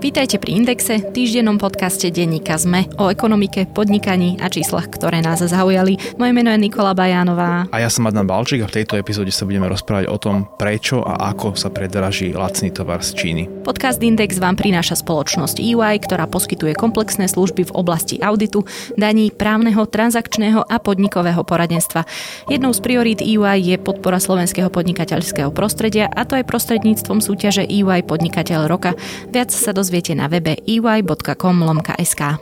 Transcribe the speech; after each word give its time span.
Vítajte 0.00 0.40
pri 0.40 0.56
Indexe, 0.56 1.12
týždennom 1.12 1.60
podcaste 1.60 2.08
denníka 2.08 2.56
ZME 2.56 2.88
o 2.96 3.12
ekonomike, 3.12 3.68
podnikaní 3.68 4.40
a 4.40 4.48
číslach, 4.48 4.88
ktoré 4.88 5.20
nás 5.20 5.44
zaujali. 5.44 6.00
Moje 6.16 6.32
meno 6.32 6.48
je 6.48 6.56
Nikola 6.56 6.96
Bajánová. 6.96 7.68
A 7.68 7.84
ja 7.84 7.92
som 7.92 8.08
Adnan 8.08 8.24
Balčík 8.24 8.64
a 8.64 8.70
v 8.72 8.80
tejto 8.80 8.96
epizóde 8.96 9.28
sa 9.28 9.44
budeme 9.44 9.68
rozprávať 9.68 10.08
o 10.08 10.16
tom, 10.16 10.48
prečo 10.56 11.04
a 11.04 11.36
ako 11.36 11.52
sa 11.52 11.68
predraží 11.68 12.32
lacný 12.32 12.72
tovar 12.72 13.04
z 13.04 13.12
Číny. 13.12 13.42
Podcast 13.60 14.00
Index 14.00 14.40
vám 14.40 14.56
prináša 14.56 14.96
spoločnosť 14.96 15.60
EY, 15.60 16.00
ktorá 16.00 16.24
poskytuje 16.24 16.72
komplexné 16.80 17.28
služby 17.28 17.68
v 17.68 17.76
oblasti 17.76 18.24
auditu, 18.24 18.64
daní, 18.96 19.28
právneho, 19.28 19.84
transakčného 19.84 20.64
a 20.64 20.80
podnikového 20.80 21.44
poradenstva. 21.44 22.08
Jednou 22.48 22.72
z 22.72 22.80
priorít 22.80 23.20
EY 23.20 23.68
je 23.68 23.76
podpora 23.76 24.16
slovenského 24.16 24.72
podnikateľského 24.72 25.52
prostredia 25.52 26.08
a 26.08 26.24
to 26.24 26.40
aj 26.40 26.48
prostredníctvom 26.48 27.20
súťaže 27.20 27.68
EY 27.68 28.08
Podnikateľ 28.08 28.64
roka. 28.64 28.96
Viac 29.28 29.52
sa 29.52 29.76
dozviete 29.76 29.89
dozviete 29.90 30.14
na 30.14 30.30
webe 30.30 30.54
ey.com 30.54 31.66
lomka.sk. 31.66 32.38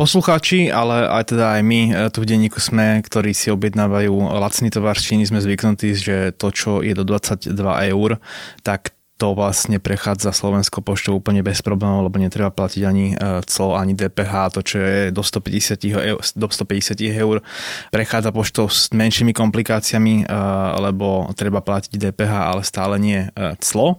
Poslucháči, 0.00 0.72
ale 0.72 1.04
aj 1.04 1.36
teda 1.36 1.52
aj 1.52 1.60
my 1.60 1.80
e, 1.84 2.08
tu 2.08 2.24
v 2.24 2.32
denníku 2.32 2.56
sme, 2.56 3.04
ktorí 3.04 3.36
si 3.36 3.52
objednávajú 3.52 4.08
lacný 4.40 4.72
tovar 4.72 4.96
z 4.96 5.12
Číny, 5.12 5.28
sme 5.28 5.44
zvyknutí, 5.44 5.92
že 5.92 6.32
to, 6.32 6.48
čo 6.48 6.80
je 6.80 6.96
do 6.96 7.04
22 7.04 7.52
eur, 7.92 8.16
tak 8.64 8.96
to 9.18 9.34
vlastne 9.34 9.82
prechádza 9.82 10.30
Slovenskou 10.30 10.78
poštou 10.78 11.18
úplne 11.18 11.42
bez 11.42 11.58
problémov, 11.58 12.06
lebo 12.06 12.22
netreba 12.22 12.54
platiť 12.54 12.82
ani 12.86 13.18
e, 13.18 13.42
clo, 13.50 13.74
ani 13.74 13.98
DPH, 13.98 14.54
to 14.54 14.60
čo 14.62 14.78
je 14.78 14.98
do 15.10 15.26
150 15.26 15.74
eur, 15.90 16.22
do 16.22 16.46
150 16.46 17.02
eur 17.02 17.42
prechádza 17.90 18.30
poštou 18.30 18.70
s 18.70 18.94
menšími 18.94 19.34
komplikáciami, 19.34 20.22
e, 20.22 20.24
lebo 20.78 21.26
treba 21.34 21.58
platiť 21.58 21.98
DPH, 21.98 22.32
ale 22.54 22.62
stále 22.62 22.94
nie 23.02 23.26
e, 23.26 23.58
clo. 23.58 23.98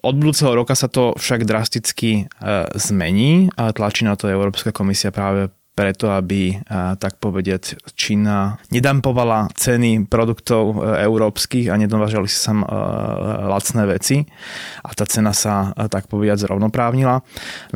Od 0.00 0.14
budúceho 0.16 0.56
roka 0.56 0.72
sa 0.72 0.88
to 0.88 1.18
však 1.18 1.42
drasticky 1.42 2.30
zmení. 2.78 3.50
Tlačí 3.58 4.06
na 4.06 4.14
to 4.14 4.30
Európska 4.30 4.70
komisia 4.70 5.10
práve 5.10 5.50
preto, 5.76 6.08
aby 6.08 6.56
tak 6.96 7.20
povediať 7.20 7.92
Čína 7.92 8.56
nedampovala 8.72 9.52
ceny 9.52 10.08
produktov 10.08 10.72
e, 10.72 11.04
európskych 11.04 11.68
a 11.68 11.76
nedovážali 11.76 12.24
sa 12.24 12.38
sam 12.48 12.58
e, 12.64 12.68
lacné 13.44 13.82
veci 13.84 14.16
a 14.80 14.90
tá 14.96 15.04
cena 15.04 15.36
sa 15.36 15.76
tak 15.92 16.08
povediať 16.08 16.48
zrovnoprávnila. 16.48 17.20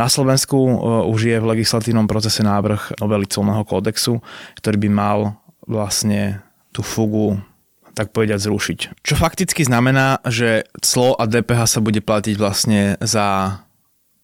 Na 0.00 0.06
Slovensku 0.08 0.56
e, 0.56 0.74
už 1.12 1.20
je 1.20 1.36
v 1.36 1.50
legislatívnom 1.52 2.08
procese 2.08 2.40
návrh 2.40 3.04
novely 3.04 3.28
colného 3.28 3.68
kódexu, 3.68 4.24
ktorý 4.56 4.88
by 4.88 4.90
mal 4.90 5.18
vlastne 5.68 6.40
tú 6.72 6.80
fugu 6.80 7.36
tak 7.92 8.14
povedať 8.16 8.40
zrušiť. 8.40 9.02
Čo 9.04 9.14
fakticky 9.18 9.66
znamená, 9.66 10.24
že 10.24 10.64
clo 10.80 11.18
a 11.18 11.28
DPH 11.28 11.68
sa 11.68 11.80
bude 11.84 12.00
platiť 12.00 12.34
vlastne 12.38 12.96
za 13.02 13.60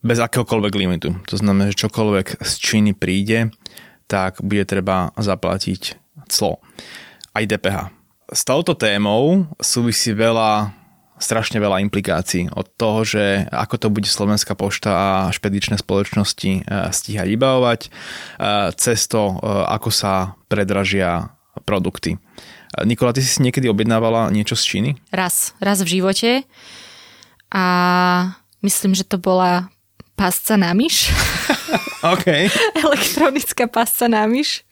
bez 0.06 0.22
akéhokoľvek 0.22 0.74
limitu. 0.78 1.08
To 1.27 1.34
znamená, 1.34 1.74
že 1.74 1.83
čokoľvek 1.83 2.38
z 2.38 2.52
Číny 2.62 2.92
príde, 2.94 3.50
tak 4.06 4.42
bude 4.42 4.66
treba 4.66 5.10
zaplatiť 5.18 5.98
clo. 6.30 6.62
Aj 7.36 7.44
DPH. 7.44 7.92
S 8.32 8.42
touto 8.42 8.74
témou 8.74 9.46
súvisí 9.62 10.10
veľa 10.10 10.74
strašne 11.16 11.56
veľa 11.56 11.80
implikácií 11.88 12.52
od 12.52 12.68
toho, 12.77 13.00
že 13.04 13.48
ako 13.48 13.74
to 13.80 13.88
bude 13.88 14.08
Slovenská 14.08 14.52
pošta 14.52 14.90
a 14.92 15.08
špedičné 15.32 15.80
spoločnosti 15.80 16.50
eh, 16.60 16.62
stíhať 16.92 17.27
vybavovať, 17.28 17.80
eh, 17.86 17.90
cez 18.77 19.08
to, 19.08 19.36
eh, 19.36 19.64
ako 19.72 19.88
sa 19.88 20.36
predražia 20.52 21.32
produkty. 21.64 22.20
Nikola, 22.84 23.16
ty 23.16 23.24
si 23.24 23.40
niekedy 23.40 23.72
objednávala 23.72 24.28
niečo 24.28 24.52
z 24.52 24.64
Číny? 24.68 24.90
Raz, 25.08 25.56
raz 25.64 25.80
v 25.80 25.96
živote 25.96 26.45
a 27.48 27.64
myslím, 28.61 28.92
že 28.92 29.08
to 29.08 29.16
bola 29.16 29.72
pasca 30.16 30.56
na 30.56 30.72
myš. 30.72 31.12
OK. 32.16 32.27
Elektronická 32.72 33.68
pasca 33.68 34.08
na 34.08 34.24
myš. 34.24 34.64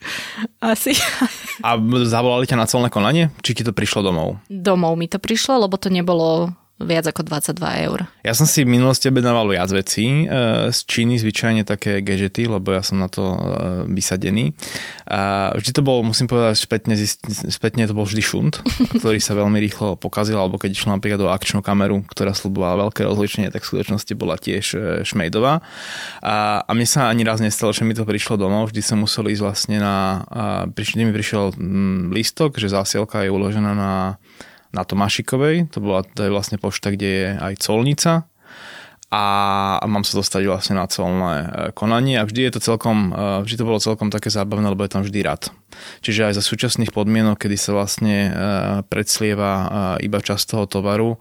Asi. 0.59 0.97
A 1.61 1.77
zavolali 2.09 2.49
ťa 2.49 2.57
na 2.57 2.67
celné 2.67 2.89
konanie? 2.89 3.29
Či 3.45 3.61
ti 3.61 3.63
to 3.63 3.77
prišlo 3.77 4.01
domov? 4.01 4.41
Domov 4.49 4.97
mi 4.97 5.07
to 5.07 5.21
prišlo, 5.21 5.69
lebo 5.69 5.77
to 5.77 5.93
nebolo 5.93 6.57
viac 6.83 7.07
ako 7.07 7.23
22 7.23 7.87
eur. 7.87 8.11
Ja 8.27 8.35
som 8.35 8.51
si 8.51 8.67
v 8.67 8.75
minulosti 8.75 9.07
objednával 9.07 9.47
viac 9.47 9.71
vecí. 9.71 10.27
E, 10.27 10.75
z 10.75 10.79
Číny 10.91 11.23
zvyčajne 11.23 11.63
také 11.63 12.03
gadgety, 12.03 12.51
lebo 12.51 12.75
ja 12.75 12.83
som 12.83 12.99
na 12.99 13.07
to 13.07 13.23
e, 13.23 13.39
vysadený. 13.95 14.51
A 15.07 15.55
vždy 15.55 15.71
to 15.71 15.83
bol, 15.87 16.03
musím 16.03 16.27
povedať, 16.27 16.59
spätne, 16.59 16.99
spätne 17.47 17.87
to 17.87 17.95
bol 17.95 18.03
vždy 18.03 18.19
šunt, 18.19 18.59
ktorý 18.99 19.23
sa 19.23 19.39
veľmi 19.39 19.63
rýchlo 19.63 19.95
pokazil, 19.95 20.35
alebo 20.35 20.59
keď 20.59 20.75
išlo 20.75 20.99
napríklad 20.99 21.23
do 21.23 21.31
akčnú 21.31 21.63
kameru, 21.63 22.03
ktorá 22.11 22.35
slubovala 22.35 22.91
veľké 22.91 23.07
rozličenie, 23.07 23.55
tak 23.55 23.63
v 23.63 23.71
skutočnosti 23.71 24.13
bola 24.19 24.35
tiež 24.35 24.65
e, 24.75 24.79
šmejdová. 25.07 25.63
A, 26.27 26.67
a 26.67 26.71
mne 26.75 26.91
sa 26.91 27.07
ani 27.07 27.23
raz 27.23 27.39
nestalo, 27.39 27.71
že 27.71 27.87
mi 27.87 27.95
to 27.95 28.03
prišlo 28.03 28.35
domov, 28.35 28.75
vždy 28.75 28.83
som 28.83 28.99
musel 28.99 29.31
ísť 29.31 29.43
vlastne 29.47 29.79
na... 29.79 30.27
Vždy 30.75 31.07
mi 31.07 31.15
prišiel 31.15 31.55
mm, 31.55 32.11
lístok, 32.11 32.59
že 32.59 32.67
zásielka 32.67 33.23
je 33.23 33.31
uložená 33.31 33.73
na 33.79 34.19
na 34.75 34.83
Tomášikovej, 34.83 35.71
to, 35.71 35.79
bola, 35.79 36.03
to 36.03 36.27
je 36.27 36.35
vlastne 36.35 36.59
pošta, 36.59 36.91
kde 36.91 37.09
je 37.09 37.29
aj 37.39 37.55
colnica. 37.63 38.27
A 39.15 39.79
mám 39.87 40.03
sa 40.03 40.19
dostať 40.19 40.43
vlastne 40.51 40.75
na 40.75 40.91
colné 40.91 41.35
e, 41.39 41.47
konanie. 41.71 42.19
A 42.19 42.27
vždy 42.27 42.51
je 42.51 42.53
to 42.59 42.75
celkom, 42.75 43.15
e, 43.15 43.47
vždy 43.47 43.63
to 43.63 43.69
bolo 43.69 43.79
celkom 43.79 44.11
také 44.11 44.27
zábavné, 44.27 44.67
lebo 44.67 44.83
je 44.83 44.91
tam 44.91 45.07
vždy 45.07 45.23
rad. 45.23 45.55
Čiže 46.03 46.31
aj 46.31 46.35
za 46.39 46.43
súčasných 46.45 46.93
podmienok, 46.93 47.41
kedy 47.41 47.57
sa 47.57 47.73
vlastne 47.73 48.17
e, 48.27 48.31
predslieva 48.91 49.97
iba 50.03 50.19
časť 50.19 50.45
toho 50.57 50.65
tovaru, 50.67 51.17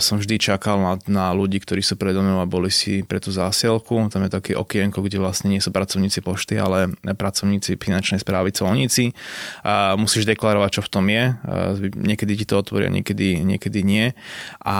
som 0.00 0.16
vždy 0.16 0.40
čakal 0.40 0.80
na, 0.80 0.92
na 1.04 1.26
ľudí, 1.36 1.60
ktorí 1.60 1.84
sú 1.84 2.00
predo 2.00 2.24
mnou 2.24 2.40
a 2.40 2.48
boli 2.48 2.72
si 2.72 3.04
pre 3.04 3.20
tú 3.20 3.28
zásielku. 3.28 4.08
Tam 4.08 4.24
je 4.24 4.32
také 4.32 4.56
okienko, 4.56 5.04
kde 5.04 5.20
vlastne 5.20 5.52
nie 5.52 5.60
sú 5.60 5.68
pracovníci 5.68 6.24
pošty, 6.24 6.56
ale 6.56 6.96
pracovníci 7.04 7.76
finančnej 7.76 8.24
správy 8.24 8.56
colníci. 8.56 9.12
A 9.60 9.92
musíš 10.00 10.24
deklarovať, 10.24 10.80
čo 10.80 10.82
v 10.82 10.90
tom 10.92 11.04
je. 11.12 11.36
Niekedy 11.92 12.32
ti 12.40 12.44
to 12.48 12.56
otvoria, 12.56 12.88
niekedy, 12.88 13.44
niekedy 13.44 13.84
nie. 13.84 14.16
A 14.64 14.78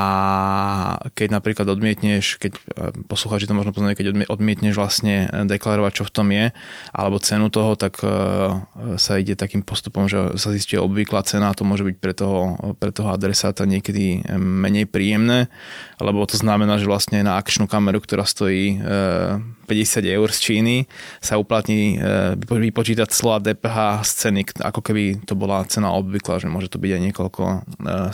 keď 1.12 1.28
napríklad 1.28 1.68
odmietneš 1.68 2.40
keď 2.40 2.52
e, 2.54 2.60
poslucháči 3.10 3.48
to 3.48 3.56
možno 3.56 3.74
poznajú, 3.74 3.98
keď 3.98 4.06
odmietneš 4.30 4.74
vlastne 4.78 5.26
e, 5.26 5.46
deklarovať, 5.48 5.92
čo 5.92 6.04
v 6.06 6.14
tom 6.14 6.28
je, 6.30 6.46
alebo 6.92 7.22
cenu 7.22 7.48
toho, 7.50 7.74
tak 7.74 7.98
e, 8.02 8.08
sa 8.96 9.20
ide 9.20 9.38
takým 9.38 9.62
postupom, 9.64 10.10
že 10.10 10.36
sa 10.36 10.52
zistí 10.52 10.76
obvyklá 10.76 11.22
cena 11.24 11.54
to 11.56 11.64
môže 11.64 11.86
byť 11.86 11.96
pre 11.96 12.12
toho, 12.12 12.56
pre 12.76 12.90
toho 12.92 13.12
adresáta 13.12 13.64
niekedy 13.64 14.26
menej 14.36 14.88
príjemné, 14.90 15.48
lebo 16.02 16.24
to 16.28 16.36
znamená, 16.36 16.76
že 16.76 16.90
vlastne 16.90 17.24
na 17.24 17.40
akčnú 17.40 17.70
kameru, 17.70 18.02
ktorá 18.02 18.26
stojí 18.26 18.80
50 19.66 20.06
eur 20.06 20.28
z 20.30 20.38
Číny 20.38 20.76
sa 21.18 21.36
uplatní 21.36 21.98
e, 21.98 22.38
vypočítať 22.38 23.10
slova 23.10 23.42
DPH 23.42 24.06
z 24.06 24.10
ceny, 24.26 24.40
ako 24.62 24.80
keby 24.80 25.26
to 25.26 25.34
bola 25.34 25.66
cena 25.66 25.92
obvyklá, 25.92 26.38
že 26.38 26.46
môže 26.46 26.70
to 26.70 26.78
byť 26.78 26.90
aj 26.94 27.02
niekoľko 27.10 27.42
e, 27.42 27.58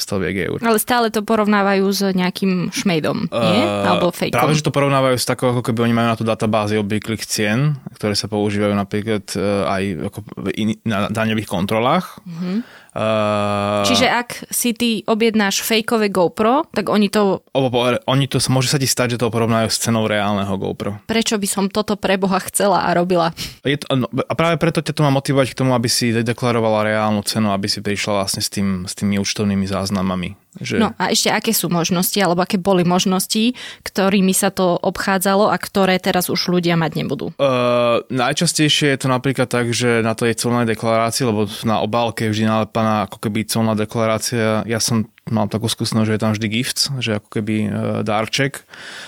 stoviek 0.01 0.37
eur. 0.49 0.59
Ale 0.65 0.81
stále 0.81 1.13
to 1.13 1.21
porovnávajú 1.21 1.85
s 1.93 2.01
nejakým 2.17 2.73
šmejdom, 2.73 3.29
nie? 3.29 3.63
Uh, 3.63 3.89
Alebo 3.89 4.09
fejkom. 4.11 4.35
Práve, 4.35 4.57
že 4.57 4.65
to 4.65 4.73
porovnávajú 4.73 5.17
s 5.21 5.29
takou, 5.29 5.53
ako 5.53 5.63
keby 5.63 5.87
oni 5.87 5.95
majú 5.95 6.09
na 6.09 6.17
tú 6.17 6.25
databázy 6.25 6.81
obvyklých 6.81 7.23
cien, 7.29 7.77
ktoré 7.95 8.17
sa 8.17 8.27
používajú 8.27 8.73
napríklad 8.73 9.25
aj 9.69 9.83
ako 10.09 10.19
in, 10.57 10.81
na 10.89 11.13
daňových 11.13 11.49
kontrolách. 11.49 12.19
Uh-huh 12.25 12.65
Uh, 12.93 13.89
Čiže 13.89 14.05
ak 14.05 14.53
si 14.53 14.77
ty 14.77 15.01
objednáš 15.09 15.65
fejkové 15.65 16.13
GoPro, 16.13 16.69
tak 16.77 16.93
oni 16.93 17.09
to... 17.09 17.41
Oni 17.57 18.27
to, 18.29 18.37
môže 18.53 18.69
sa 18.69 18.77
ti 18.77 18.85
stať, 18.85 19.17
že 19.17 19.25
to 19.25 19.33
porovnajú 19.33 19.73
s 19.73 19.81
cenou 19.81 20.05
reálneho 20.05 20.53
GoPro. 20.61 21.01
Prečo 21.09 21.41
by 21.41 21.49
som 21.49 21.65
toto 21.73 21.97
pre 21.97 22.21
Boha 22.21 22.37
chcela 22.45 22.85
a 22.85 22.93
robila? 22.93 23.33
Je 23.65 23.81
to, 23.81 23.89
no, 23.97 24.13
a 24.13 24.33
práve 24.37 24.61
preto 24.61 24.85
ťa 24.85 24.93
to 24.93 25.07
má 25.09 25.11
motivovať 25.15 25.57
k 25.57 25.59
tomu, 25.65 25.73
aby 25.73 25.89
si 25.89 26.13
deklarovala 26.13 26.85
reálnu 26.85 27.25
cenu, 27.25 27.49
aby 27.57 27.65
si 27.65 27.81
prišla 27.81 28.13
vlastne 28.25 28.45
s, 28.45 28.53
tým, 28.53 28.85
s 28.85 28.93
tými 28.93 29.17
účtovnými 29.17 29.65
záznamami. 29.65 30.37
Že... 30.61 30.85
No 30.85 30.93
a 31.01 31.09
ešte 31.09 31.33
aké 31.33 31.57
sú 31.57 31.73
možnosti, 31.73 32.17
alebo 32.21 32.45
aké 32.45 32.61
boli 32.61 32.85
možnosti, 32.85 33.57
ktorými 33.89 34.37
sa 34.37 34.53
to 34.53 34.77
obchádzalo 34.77 35.49
a 35.49 35.57
ktoré 35.57 35.97
teraz 35.97 36.29
už 36.29 36.53
ľudia 36.53 36.77
mať 36.77 36.93
nebudú? 37.01 37.33
Uh, 37.41 38.05
najčastejšie 38.13 38.93
je 38.93 38.99
to 39.01 39.09
napríklad 39.09 39.49
tak, 39.49 39.73
že 39.73 40.05
na 40.05 40.13
to 40.13 40.29
je 40.29 40.37
celná 40.37 40.69
deklarácia, 40.69 41.25
lebo 41.25 41.49
na 41.65 41.81
obálke 41.81 42.29
vždy 42.29 42.45
nalepaná 42.45 43.09
ako 43.09 43.17
keby 43.17 43.49
celná 43.49 43.73
deklarácia. 43.73 44.61
Ja 44.69 44.77
som 44.77 45.09
mal 45.33 45.49
takú 45.49 45.73
skúsenosť, 45.73 46.07
že 46.13 46.15
je 46.15 46.23
tam 46.23 46.33
vždy 46.37 46.49
gift, 46.53 46.93
že 47.01 47.17
ako 47.17 47.29
keby 47.33 47.55
uh, 47.65 47.71
dárček. 48.05 48.61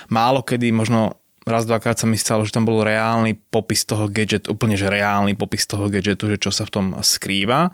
Málo 0.08 0.40
kedy 0.40 0.72
možno 0.72 1.20
raz, 1.44 1.68
dvakrát 1.68 2.00
sa 2.00 2.08
mi 2.08 2.16
stalo, 2.16 2.48
že 2.48 2.56
tam 2.56 2.64
bol 2.64 2.80
reálny 2.80 3.36
popis 3.36 3.84
toho 3.84 4.08
gadgetu, 4.08 4.56
úplne 4.56 4.80
že 4.80 4.88
reálny 4.88 5.36
popis 5.36 5.68
toho 5.68 5.92
gadgetu, 5.92 6.32
že 6.32 6.40
čo 6.40 6.48
sa 6.48 6.64
v 6.64 6.72
tom 6.72 6.86
skrýva 7.04 7.68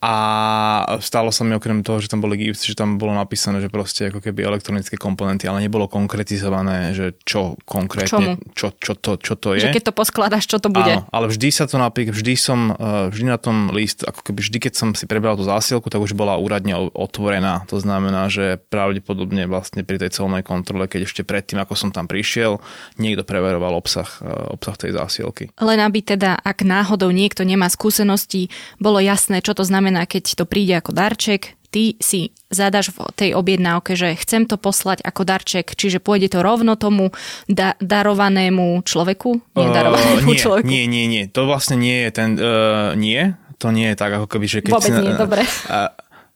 a 0.00 0.14
stalo 1.04 1.28
sa 1.28 1.44
mi 1.44 1.52
okrem 1.52 1.84
toho, 1.84 2.00
že 2.00 2.08
tam 2.08 2.24
boli 2.24 2.40
gifs, 2.40 2.64
že 2.64 2.72
tam 2.72 2.96
bolo 2.96 3.12
napísané, 3.12 3.60
že 3.60 3.68
proste 3.68 4.08
ako 4.08 4.24
keby 4.24 4.48
elektronické 4.48 4.96
komponenty, 4.96 5.44
ale 5.44 5.60
nebolo 5.60 5.92
konkretizované, 5.92 6.96
že 6.96 7.20
čo 7.28 7.60
konkrétne, 7.68 8.40
čo, 8.56 8.72
čo, 8.80 8.96
to, 8.96 9.20
čo 9.20 9.36
to 9.36 9.60
je. 9.60 9.68
Že 9.68 9.76
keď 9.76 9.84
to 9.88 9.94
poskladaš, 9.94 10.48
čo 10.48 10.56
to 10.56 10.72
bude. 10.72 10.88
Áno, 10.88 11.04
ale 11.12 11.28
vždy 11.28 11.52
sa 11.52 11.68
to 11.68 11.76
napík, 11.76 12.16
vždy 12.16 12.32
som, 12.32 12.72
eh, 12.72 13.12
vždy 13.12 13.28
na 13.28 13.36
tom 13.36 13.68
list, 13.76 14.00
ako 14.00 14.24
keby 14.24 14.40
vždy, 14.40 14.58
keď 14.64 14.72
som 14.72 14.88
si 14.96 15.04
prebral 15.04 15.36
tú 15.36 15.44
zásielku, 15.44 15.92
tak 15.92 16.00
už 16.00 16.16
bola 16.16 16.40
úradne 16.40 16.72
otvorená. 16.96 17.68
To 17.68 17.76
znamená, 17.76 18.32
že 18.32 18.56
pravdepodobne 18.72 19.44
vlastne 19.44 19.84
pri 19.84 20.00
tej 20.00 20.16
celnej 20.16 20.40
kontrole, 20.40 20.88
keď 20.88 21.04
ešte 21.04 21.28
predtým, 21.28 21.60
ako 21.60 21.76
som 21.76 21.92
tam 21.92 22.08
prišiel, 22.08 22.56
niekto 22.96 23.20
preveroval 23.20 23.76
obsah, 23.76 24.08
eh, 24.24 24.56
obsah 24.56 24.80
tej 24.80 24.96
zásielky. 24.96 25.52
Len 25.60 25.76
aby 25.84 26.00
teda, 26.00 26.40
ak 26.40 26.64
náhodou 26.64 27.12
niekto 27.12 27.44
nemá 27.44 27.68
skúsenosti, 27.68 28.48
bolo 28.80 28.96
jasné, 28.96 29.44
čo 29.44 29.52
to 29.52 29.60
znamená 29.60 29.89
znamená, 29.90 30.06
keď 30.06 30.38
to 30.38 30.44
príde 30.46 30.78
ako 30.78 30.94
darček, 30.94 31.58
ty 31.74 31.98
si 31.98 32.30
zadaš 32.46 32.94
v 32.94 33.10
tej 33.14 33.30
objednávke, 33.34 33.98
že 33.98 34.14
chcem 34.14 34.46
to 34.46 34.54
poslať 34.54 35.02
ako 35.02 35.26
darček, 35.26 35.74
čiže 35.74 35.98
pôjde 35.98 36.30
to 36.30 36.46
rovno 36.46 36.78
tomu 36.78 37.10
da- 37.50 37.74
darovanému 37.82 38.86
človeku? 38.86 39.42
Nie, 39.58 39.66
uh, 39.66 39.74
darovanému 39.74 40.30
nie, 40.30 40.38
človeku. 40.38 40.66
Nie, 40.66 40.86
nie, 40.86 41.10
nie. 41.10 41.26
To 41.34 41.50
vlastne 41.50 41.74
nie 41.74 42.06
je 42.06 42.10
ten... 42.14 42.38
Uh, 42.38 42.94
nie, 42.94 43.34
to 43.58 43.74
nie 43.74 43.90
je 43.90 43.96
tak, 43.98 44.14
ako 44.14 44.30
keby, 44.30 44.46
že 44.46 44.58
keď... 44.62 44.70
Vôbec 44.78 44.94
si, 44.94 45.02
nie, 45.02 45.14
uh, 45.14 45.18
dobre. 45.18 45.42
Uh, 45.66 45.90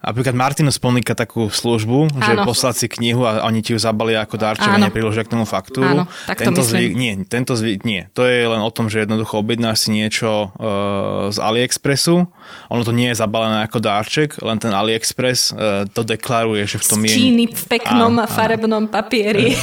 Napríklad 0.05 0.37
Martinus 0.37 0.77
ponúka 0.77 1.17
takú 1.17 1.49
službu, 1.49 2.13
Áno. 2.13 2.21
že 2.21 2.33
poslať 2.45 2.75
si 2.77 2.87
knihu 2.93 3.25
a 3.25 3.41
oni 3.49 3.65
ti 3.65 3.73
ju 3.73 3.81
zabalia 3.81 4.21
ako 4.21 4.37
darček 4.37 4.69
a 4.69 4.77
nepriložia 4.77 5.25
k 5.25 5.33
tomu 5.33 5.49
faktúru. 5.49 6.05
Áno, 6.05 6.05
tak 6.29 6.45
to 6.45 6.53
tento 6.53 6.61
zvyk, 6.61 6.93
nie, 6.93 7.13
tento 7.25 7.57
zvyk, 7.57 7.89
nie. 7.89 8.13
To 8.13 8.29
je 8.29 8.45
len 8.45 8.61
o 8.61 8.69
tom, 8.69 8.93
že 8.93 9.09
jednoducho 9.09 9.41
objednáš 9.41 9.89
si 9.89 9.97
niečo 9.97 10.53
uh, 10.53 11.33
z 11.33 11.41
AliExpressu, 11.41 12.29
ono 12.69 12.83
to 12.85 12.93
nie 12.93 13.09
je 13.11 13.17
zabalené 13.17 13.65
ako 13.65 13.81
darček, 13.81 14.45
len 14.45 14.61
ten 14.61 14.77
AliExpress 14.77 15.57
uh, 15.57 15.89
to 15.89 16.05
deklaruje, 16.05 16.69
že 16.69 16.77
v 16.77 16.85
tom 16.85 17.01
z 17.01 17.05
je... 17.09 17.17
Číny 17.17 17.45
v 17.49 17.65
peknom 17.65 18.13
áno, 18.21 18.29
farebnom 18.29 18.85
papieri. 18.93 19.57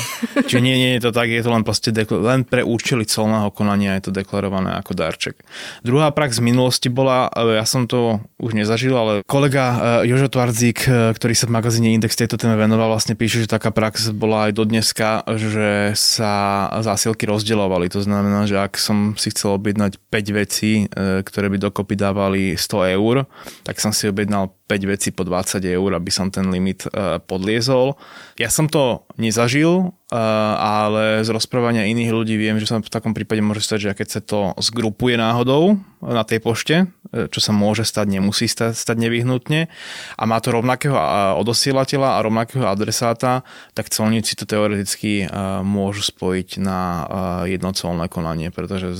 Čiže 0.49 0.61
nie, 0.63 0.73
nie 0.73 0.91
je 0.97 1.05
to 1.05 1.11
tak, 1.13 1.29
je 1.29 1.45
to 1.45 1.53
len 1.53 1.61
proste 1.61 1.93
dekl- 1.93 2.25
len 2.25 2.41
pre 2.41 2.65
účely 2.65 3.05
colného 3.05 3.53
konania 3.53 3.93
je 4.01 4.09
to 4.09 4.11
deklarované 4.25 4.73
ako 4.73 4.97
darček. 4.97 5.37
Druhá 5.85 6.09
prax 6.09 6.41
z 6.41 6.49
minulosti 6.49 6.89
bola, 6.89 7.29
ja 7.29 7.67
som 7.69 7.85
to 7.85 8.23
už 8.41 8.57
nezažil, 8.57 8.97
ale 8.97 9.13
kolega 9.29 9.63
uh, 9.69 9.79
Jožo 10.01 10.30
Tvardzík, 10.31 10.87
e, 10.87 11.11
ktorý 11.11 11.35
sa 11.35 11.51
v 11.51 11.59
magazíne 11.59 11.91
Index 11.91 12.15
tejto 12.15 12.39
téme 12.39 12.55
venoval, 12.55 12.95
vlastne 12.95 13.19
píše, 13.19 13.43
že 13.43 13.51
taká 13.51 13.75
prax 13.75 14.15
bola 14.15 14.47
aj 14.47 14.51
do 14.55 14.63
dneska, 14.63 15.27
že 15.35 15.91
sa 15.99 16.71
zásielky 16.79 17.27
rozdielovali. 17.27 17.91
To 17.91 17.99
znamená, 17.99 18.47
že 18.47 18.55
ak 18.55 18.79
som 18.79 19.19
si 19.19 19.35
chcel 19.35 19.59
objednať 19.59 19.99
5 20.07 20.31
vecí, 20.31 20.87
e, 20.87 21.21
ktoré 21.27 21.51
by 21.51 21.57
dokopy 21.59 21.99
dávali 21.99 22.55
100 22.55 22.95
eur, 22.95 23.27
tak 23.67 23.83
som 23.83 23.91
si 23.91 24.07
objednal 24.07 24.55
5 24.71 24.87
vecí 24.87 25.11
po 25.11 25.27
20 25.27 25.59
eur, 25.59 25.91
aby 25.91 26.07
som 26.07 26.31
ten 26.31 26.47
limit 26.47 26.87
e, 26.87 27.19
podliezol. 27.19 27.99
Ja 28.39 28.47
som 28.47 28.71
to 28.71 29.03
nezažil, 29.19 29.91
ale 30.11 31.23
z 31.23 31.29
rozprávania 31.31 31.87
iných 31.87 32.11
ľudí 32.11 32.35
viem, 32.35 32.59
že 32.59 32.67
sa 32.67 32.83
v 32.83 32.91
takom 32.91 33.15
prípade 33.15 33.39
môže 33.39 33.63
stať, 33.63 33.79
že 33.79 33.95
keď 33.95 34.07
sa 34.11 34.19
to 34.19 34.39
zgrupuje 34.59 35.15
náhodou 35.15 35.79
na 36.03 36.27
tej 36.27 36.43
pošte, 36.43 36.75
čo 37.31 37.39
sa 37.39 37.55
môže 37.55 37.87
stať, 37.87 38.19
nemusí 38.19 38.43
stať, 38.51 38.75
stať 38.75 39.07
nevyhnutne 39.07 39.71
a 40.19 40.23
má 40.27 40.43
to 40.43 40.51
rovnakého 40.51 40.99
odosielateľa 41.39 42.19
a 42.19 42.23
rovnakého 42.27 42.67
adresáta, 42.67 43.47
tak 43.71 43.87
colníci 43.87 44.35
to 44.35 44.43
teoreticky 44.43 45.31
môžu 45.63 46.03
spojiť 46.03 46.59
na 46.59 47.07
jedno 47.47 47.71
colné 47.71 48.11
konanie, 48.11 48.51
pretože 48.51 48.91
v 48.91 48.99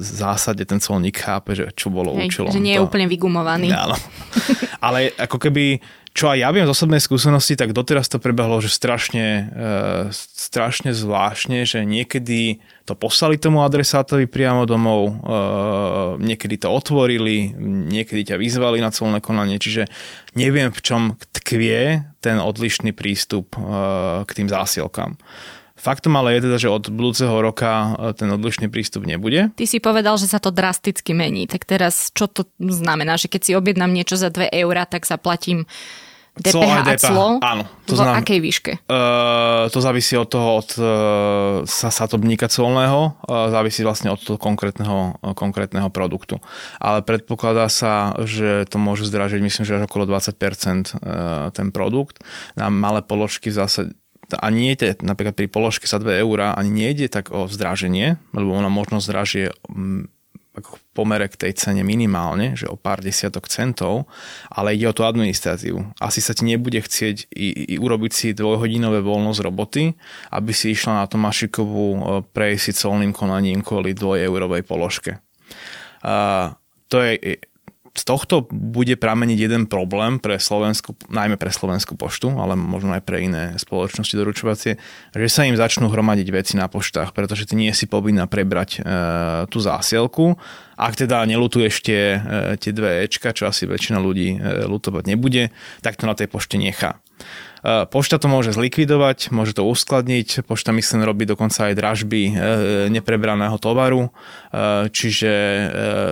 zásade 0.00 0.64
ten 0.64 0.80
colník 0.80 1.20
chápe, 1.20 1.52
že 1.52 1.68
čo 1.76 1.92
bolo 1.92 2.16
Hej, 2.16 2.32
účelom. 2.32 2.52
Že 2.56 2.64
nie 2.64 2.74
je 2.76 2.80
to... 2.80 2.88
úplne 2.88 3.06
vygumovaný. 3.12 3.76
Áno. 3.76 3.96
Ale 4.86 5.05
ako 5.14 5.38
keby 5.38 5.78
čo 6.16 6.32
aj 6.32 6.40
ja 6.40 6.48
viem 6.48 6.64
z 6.64 6.72
osobnej 6.72 6.96
skúsenosti, 6.96 7.60
tak 7.60 7.76
doteraz 7.76 8.08
to 8.08 8.16
prebehlo, 8.16 8.56
že 8.64 8.72
strašne, 8.72 9.52
e, 9.52 9.68
strašne 10.16 10.96
zvláštne, 10.96 11.68
že 11.68 11.84
niekedy 11.84 12.64
to 12.88 12.96
poslali 12.96 13.36
tomu 13.36 13.60
adresátovi 13.60 14.24
priamo 14.24 14.64
domov, 14.64 15.12
e, 15.12 15.14
niekedy 16.24 16.56
to 16.56 16.72
otvorili, 16.72 17.52
niekedy 17.92 18.32
ťa 18.32 18.40
vyzvali 18.40 18.80
na 18.80 18.88
celné 18.88 19.20
konanie, 19.20 19.60
čiže 19.60 19.92
neviem 20.32 20.72
v 20.72 20.80
čom 20.80 21.20
tkvie 21.36 22.08
ten 22.24 22.40
odlišný 22.40 22.96
prístup 22.96 23.52
e, 23.52 23.60
k 24.24 24.30
tým 24.32 24.48
zásielkám. 24.48 25.20
Faktom 25.86 26.18
ale 26.18 26.34
je 26.34 26.50
teda, 26.50 26.56
že 26.58 26.66
od 26.66 26.90
budúceho 26.90 27.38
roka 27.38 27.94
e, 27.94 28.18
ten 28.18 28.26
odlišný 28.26 28.66
prístup 28.66 29.06
nebude. 29.06 29.54
Ty 29.54 29.64
si 29.70 29.78
povedal, 29.78 30.18
že 30.18 30.26
sa 30.26 30.42
to 30.42 30.50
drasticky 30.50 31.14
mení. 31.14 31.46
Tak 31.46 31.62
teraz 31.62 32.10
čo 32.10 32.26
to 32.26 32.42
znamená? 32.58 33.14
Že 33.14 33.30
keď 33.30 33.40
si 33.46 33.52
objednám 33.54 33.94
niečo 33.94 34.18
za 34.18 34.34
2 34.34 34.50
eurá, 34.50 34.82
tak 34.82 35.06
zaplatím 35.06 35.70
DPH 36.36 36.84
a 36.84 36.94
clo? 37.00 37.26
Áno. 37.40 37.64
To 37.88 37.96
v 37.96 38.02
znam, 38.02 38.20
akej 38.20 38.38
výške? 38.44 38.72
Uh, 38.90 39.72
to 39.72 39.80
závisí 39.80 40.20
od 40.20 40.28
toho, 40.28 40.60
od 40.60 40.68
uh, 40.76 40.86
sa, 41.64 41.88
satobníka 41.88 42.50
colného, 42.52 43.16
uh, 43.24 43.48
závisí 43.48 43.80
vlastne 43.80 44.12
od 44.12 44.20
toho 44.20 44.36
konkrétneho, 44.36 45.16
uh, 45.16 45.32
konkrétneho 45.32 45.88
produktu. 45.88 46.36
Ale 46.76 47.00
predpokladá 47.00 47.72
sa, 47.72 48.12
že 48.28 48.68
to 48.68 48.76
môže 48.76 49.08
zdražiť, 49.08 49.40
myslím, 49.40 49.64
že 49.64 49.80
až 49.80 49.88
okolo 49.88 50.04
20% 50.04 50.36
uh, 50.36 51.48
ten 51.56 51.72
produkt. 51.72 52.20
Na 52.52 52.68
malé 52.68 53.00
položky 53.00 53.48
v 53.48 53.56
zásade 53.56 53.96
a 54.34 54.46
nie 54.50 54.74
je 54.74 54.98
napríklad 55.06 55.38
pri 55.38 55.46
položke 55.46 55.86
sa 55.86 56.02
2 56.02 56.22
eurá, 56.22 56.58
ani 56.58 56.90
nejde 56.90 57.06
tak 57.06 57.30
o 57.30 57.46
zdraženie, 57.46 58.18
lebo 58.34 58.50
ona 58.50 58.66
možno 58.66 58.98
zdražie 58.98 59.54
mm, 59.70 60.10
ako 60.56 60.80
pomere 60.96 61.28
k 61.28 61.36
tej 61.36 61.52
cene 61.52 61.84
minimálne, 61.84 62.56
že 62.56 62.64
o 62.64 62.80
pár 62.80 63.04
desiatok 63.04 63.44
centov, 63.52 64.08
ale 64.48 64.72
ide 64.72 64.88
o 64.88 64.96
tú 64.96 65.04
administratívu. 65.04 66.00
Asi 66.00 66.24
sa 66.24 66.32
ti 66.32 66.48
nebude 66.48 66.80
chcieť 66.80 67.28
i, 67.28 67.48
i 67.70 67.74
urobiť 67.76 68.12
si 68.16 68.26
dvojhodinové 68.32 69.04
voľno 69.04 69.36
z 69.36 69.44
roboty, 69.44 69.82
aby 70.32 70.52
si 70.56 70.72
išla 70.72 71.04
na 71.04 71.06
Tomášikovú 71.06 71.86
e, 71.92 72.00
prejsť 72.32 72.62
si 72.64 72.72
colným 72.72 73.12
konaním 73.12 73.60
kvôli 73.60 73.92
dvojeurovej 73.92 74.64
položke. 74.64 75.20
Uh, 76.06 76.54
to 76.86 77.02
je 77.02 77.42
z 77.96 78.04
tohto 78.04 78.44
bude 78.52 78.92
prameniť 79.00 79.38
jeden 79.40 79.64
problém 79.64 80.20
pre 80.20 80.36
Slovensku, 80.36 80.92
najmä 81.08 81.40
pre 81.40 81.48
Slovenskú 81.48 81.96
poštu, 81.96 82.28
ale 82.36 82.52
možno 82.52 82.92
aj 82.92 83.02
pre 83.02 83.24
iné 83.24 83.56
spoločnosti 83.56 84.12
doručovacie, 84.12 84.76
že 85.16 85.28
sa 85.32 85.48
im 85.48 85.56
začnú 85.56 85.88
hromadiť 85.88 86.28
veci 86.28 86.54
na 86.60 86.68
poštách, 86.68 87.16
pretože 87.16 87.48
ty 87.48 87.56
nie 87.56 87.72
si 87.72 87.88
povinná 87.88 88.28
prebrať 88.28 88.70
e, 88.76 88.80
tú 89.48 89.58
zásielku. 89.64 90.36
Ak 90.76 90.92
teda 90.92 91.24
nelutuješ 91.24 91.80
tie, 91.80 92.20
e, 92.20 92.60
tie 92.60 92.76
dve 92.76 93.08
Ečka, 93.08 93.32
čo 93.32 93.48
asi 93.48 93.64
väčšina 93.64 93.96
ľudí 93.96 94.36
e, 94.36 94.68
lutovať 94.68 95.04
nebude, 95.08 95.48
tak 95.80 95.96
to 95.96 96.04
na 96.04 96.12
tej 96.12 96.28
pošte 96.28 96.60
nechá. 96.60 97.00
E, 97.66 97.82
pošta 97.90 98.22
to 98.22 98.30
môže 98.30 98.54
zlikvidovať, 98.54 99.34
môže 99.34 99.58
to 99.58 99.66
uskladniť. 99.66 100.46
Pošta 100.46 100.70
myslím 100.70 101.02
robí 101.02 101.26
dokonca 101.26 101.66
aj 101.66 101.74
dražby 101.74 102.22
e, 102.30 102.32
neprebraného 102.94 103.58
tovaru, 103.58 104.06
e, 104.06 104.10
čiže 104.94 105.32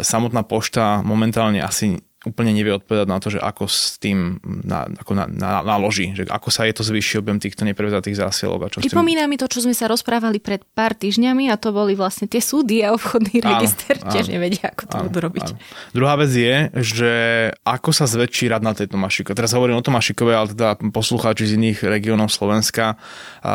samotná 0.02 0.42
pošta 0.42 1.06
momentálne 1.06 1.62
asi 1.62 2.02
úplne 2.24 2.56
nevie 2.56 2.72
odpovedať 2.72 3.06
na 3.08 3.18
to, 3.20 3.28
že 3.32 3.38
ako 3.38 3.68
s 3.68 4.00
tým 4.00 4.40
na, 4.44 4.88
ako 4.88 5.12
na, 5.12 5.24
na, 5.28 5.60
naloží, 5.60 6.16
že 6.16 6.24
ako 6.24 6.48
sa 6.48 6.64
je 6.64 6.74
to 6.74 6.82
zvýši 6.82 7.20
objem 7.20 7.36
týchto 7.36 7.68
neprevzatých 7.68 8.16
zásielok. 8.16 8.60
A 8.64 8.68
čo 8.72 8.78
Pripomína 8.80 9.28
tým... 9.28 9.30
mi 9.30 9.36
to, 9.36 9.46
čo 9.46 9.60
sme 9.60 9.76
sa 9.76 9.86
rozprávali 9.86 10.40
pred 10.40 10.64
pár 10.72 10.96
týždňami 10.96 11.52
a 11.52 11.60
to 11.60 11.70
boli 11.70 11.92
vlastne 11.92 12.24
tie 12.24 12.40
súdy 12.40 12.80
a 12.80 12.96
obchodný 12.96 13.44
áno, 13.44 13.48
register, 13.60 14.00
áno, 14.00 14.10
tiež 14.10 14.32
nevedia, 14.32 14.72
ako 14.72 14.84
to 14.88 14.96
áno, 14.96 15.04
budú 15.08 15.18
robiť. 15.20 15.46
Áno. 15.52 15.56
Druhá 15.92 16.14
vec 16.16 16.32
je, 16.32 16.56
že 16.80 17.12
ako 17.62 17.90
sa 17.92 18.08
zväčší 18.08 18.48
rad 18.48 18.64
na 18.64 18.72
tejto 18.72 18.96
mašike. 18.96 19.36
Teraz 19.36 19.52
hovorím 19.52 19.78
o 19.78 19.84
tom 19.84 19.94
mašikove, 19.94 20.32
ale 20.32 20.48
teda 20.56 20.80
poslucháči 20.90 21.44
z 21.44 21.60
iných 21.60 21.84
regiónov 21.84 22.32
Slovenska 22.32 22.96
a 23.44 23.54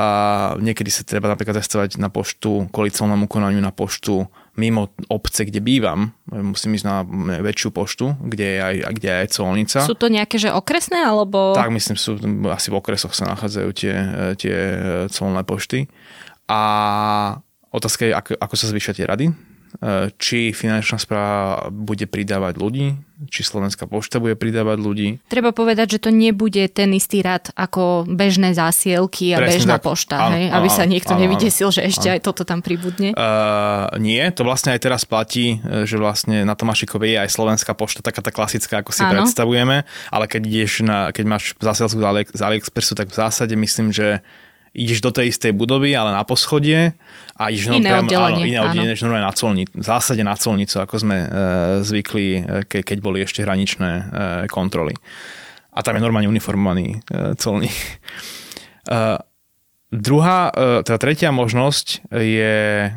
niekedy 0.61 0.93
sa 0.93 1.01
treba 1.01 1.27
napríklad 1.33 1.57
testovať 1.57 1.97
na 1.97 2.13
poštu, 2.13 2.69
kvôli 2.69 2.93
celnému 2.93 3.25
konaniu 3.25 3.59
na 3.59 3.73
poštu 3.73 4.29
mimo 4.59 4.91
obce, 5.07 5.47
kde 5.47 5.63
bývam, 5.63 6.11
musím 6.27 6.75
ísť 6.75 6.85
na 6.85 7.07
väčšiu 7.39 7.71
poštu, 7.71 8.19
kde 8.19 8.45
je 8.45 8.59
aj, 8.59 8.75
kde 8.99 9.07
je 9.07 9.17
aj 9.23 9.29
colnica. 9.31 9.79
Sú 9.87 9.95
to 9.95 10.11
nejaké, 10.11 10.35
že 10.35 10.51
okresné, 10.51 10.99
alebo... 10.99 11.55
Tak, 11.55 11.71
myslím, 11.71 11.95
sú 11.95 12.19
asi 12.51 12.67
v 12.67 12.75
okresoch 12.75 13.15
sa 13.15 13.31
nachádzajú 13.31 13.69
tie, 13.71 13.95
tie 14.35 14.57
colné 15.07 15.47
pošty. 15.47 15.87
A 16.51 16.61
otázka 17.71 18.03
je, 18.03 18.11
ako, 18.11 18.35
ako 18.35 18.55
sa 18.59 18.65
zvyšia 18.67 18.93
tie 18.99 19.07
rady 19.07 19.31
či 20.17 20.51
finančná 20.51 20.97
správa 20.97 21.69
bude 21.69 22.09
pridávať 22.09 22.53
ľudí, 22.57 22.88
či 23.27 23.43
Slovenská 23.43 23.85
pošta 23.85 24.23
bude 24.23 24.39
pridávať 24.39 24.77
ľudí. 24.79 25.09
Treba 25.27 25.51
povedať, 25.51 25.99
že 25.99 25.99
to 26.07 26.11
nebude 26.11 26.59
ten 26.71 26.95
istý 26.95 27.19
rad 27.19 27.51
ako 27.53 28.07
bežné 28.07 28.55
zásielky 28.55 29.35
a 29.35 29.43
Presne 29.43 29.51
bežná 29.59 29.75
tak. 29.77 29.85
pošta, 29.91 30.15
áno, 30.19 30.35
hej? 30.39 30.47
aby 30.51 30.69
áno, 30.71 30.77
sa 30.79 30.83
niekto 30.88 31.13
áno, 31.15 31.21
nevydesil, 31.27 31.69
že 31.69 31.81
ešte 31.83 32.07
áno. 32.07 32.15
aj 32.15 32.21
toto 32.23 32.43
tam 32.47 32.63
pribudne. 32.63 33.11
Uh, 33.13 33.91
nie, 33.99 34.23
to 34.31 34.47
vlastne 34.47 34.71
aj 34.71 34.79
teraz 34.79 35.03
platí, 35.03 35.59
e, 35.59 35.83
že 35.83 35.99
vlastne 35.99 36.47
na 36.47 36.55
Tomášikovej 36.55 37.15
je 37.15 37.19
aj 37.27 37.29
Slovenská 37.35 37.75
pošta, 37.75 37.99
taká 37.99 38.23
tá 38.23 38.31
klasická, 38.31 38.79
ako 38.79 38.95
si 38.95 39.03
áno. 39.03 39.11
predstavujeme, 39.19 39.83
ale 40.09 40.25
keď 40.25 40.41
ideš 40.47 40.81
na, 40.88 41.11
keď 41.11 41.25
máš 41.27 41.43
zásielku 41.59 41.99
z 42.31 42.41
AliExpressu, 42.41 42.95
tak 42.95 43.11
v 43.11 43.19
zásade 43.19 43.53
myslím, 43.53 43.91
že 43.91 44.23
ideš 44.73 44.99
do 45.01 45.11
tej 45.13 45.33
istej 45.33 45.51
budovy, 45.55 45.93
ale 45.97 46.13
na 46.13 46.23
poschodie 46.23 46.93
a 47.35 47.43
ideš 47.49 47.73
iné 47.73 47.89
priamo, 47.89 48.09
oddelenie, 48.09 48.43
áno, 48.43 48.49
iné 48.49 48.59
oddelenie, 48.61 48.91
než 48.93 49.01
normálne 49.05 49.27
na 49.27 49.35
colnicu, 49.35 49.71
v 49.73 49.85
zásade 49.85 50.23
na 50.25 50.35
colnicu, 50.35 50.75
ako 50.81 50.95
sme 50.99 51.17
e, 51.17 51.27
zvykli, 51.85 52.27
ke, 52.69 52.85
keď 52.85 52.97
boli 53.01 53.23
ešte 53.23 53.41
hraničné 53.41 53.91
e, 53.91 54.03
kontroly. 54.51 54.93
A 55.73 55.79
tam 55.85 55.95
je 55.97 56.01
normálne 56.03 56.29
uniformovaný 56.29 56.99
e, 56.99 57.33
colník. 57.39 57.77
E, 58.89 58.99
druhá, 59.93 60.39
e, 60.49 60.81
teda 60.85 60.97
tretia 60.97 61.29
možnosť 61.29 62.09
je 62.13 62.57
e, 62.89 62.91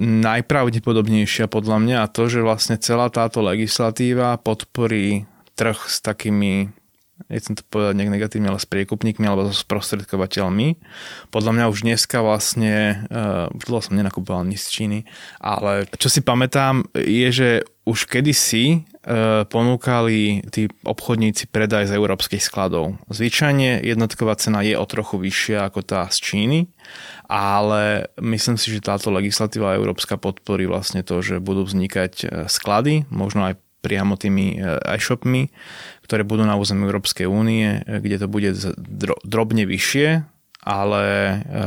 najpravdepodobnejšia 0.00 1.52
podľa 1.52 1.76
mňa 1.84 1.96
a 2.00 2.10
to, 2.10 2.26
že 2.26 2.40
vlastne 2.40 2.80
celá 2.80 3.12
táto 3.12 3.44
legislatíva 3.44 4.40
podporí 4.40 5.28
trh 5.52 5.78
s 5.84 6.00
takými 6.00 6.72
nechcem 7.28 7.54
to 7.54 7.62
povedať 7.68 7.94
nejak 7.98 8.12
negatívne, 8.14 8.48
ale 8.50 8.62
s 8.62 8.68
priekupníkmi 8.70 9.26
alebo 9.26 9.50
so 9.50 9.54
sprostredkovateľmi. 9.54 10.78
Podľa 11.30 11.52
mňa 11.52 11.64
už 11.70 11.86
dneska 11.86 12.22
vlastne, 12.24 13.06
uh, 13.10 13.52
dlho 13.52 13.80
som 13.82 13.98
nenakupoval 13.98 14.46
nič 14.46 14.66
z 14.66 14.70
Číny, 14.70 14.98
ale 15.38 15.86
čo 15.98 16.08
si 16.08 16.24
pamätám 16.24 16.86
je, 16.94 17.28
že 17.30 17.48
už 17.82 18.06
kedysi 18.06 18.86
uh, 19.02 19.42
ponúkali 19.50 20.46
tí 20.54 20.70
obchodníci 20.86 21.50
predaj 21.50 21.90
z 21.90 21.98
európskych 21.98 22.42
skladov. 22.42 22.94
Zvyčajne 23.10 23.82
jednotková 23.82 24.38
cena 24.38 24.62
je 24.62 24.78
o 24.78 24.86
trochu 24.86 25.18
vyššia 25.18 25.66
ako 25.66 25.82
tá 25.82 26.06
z 26.10 26.18
Číny, 26.22 26.60
ale 27.32 28.12
myslím 28.20 28.60
si, 28.60 28.70
že 28.70 28.84
táto 28.84 29.08
legislatíva 29.08 29.74
európska 29.74 30.20
podporí 30.20 30.68
vlastne 30.68 31.00
to, 31.00 31.24
že 31.24 31.40
budú 31.40 31.64
vznikať 31.64 32.12
e, 32.20 32.26
sklady, 32.44 33.08
možno 33.08 33.48
aj 33.48 33.56
priamo 33.82 34.14
tými 34.14 34.62
e-shopmi, 34.62 35.50
ktoré 36.06 36.22
budú 36.22 36.46
na 36.46 36.54
území 36.54 36.86
Európskej 36.86 37.26
únie, 37.26 37.82
e, 37.82 37.98
kde 37.98 38.16
to 38.22 38.26
bude 38.30 38.50
drobne 39.26 39.66
vyššie, 39.66 40.22
ale, 40.62 41.06
e, 41.50 41.64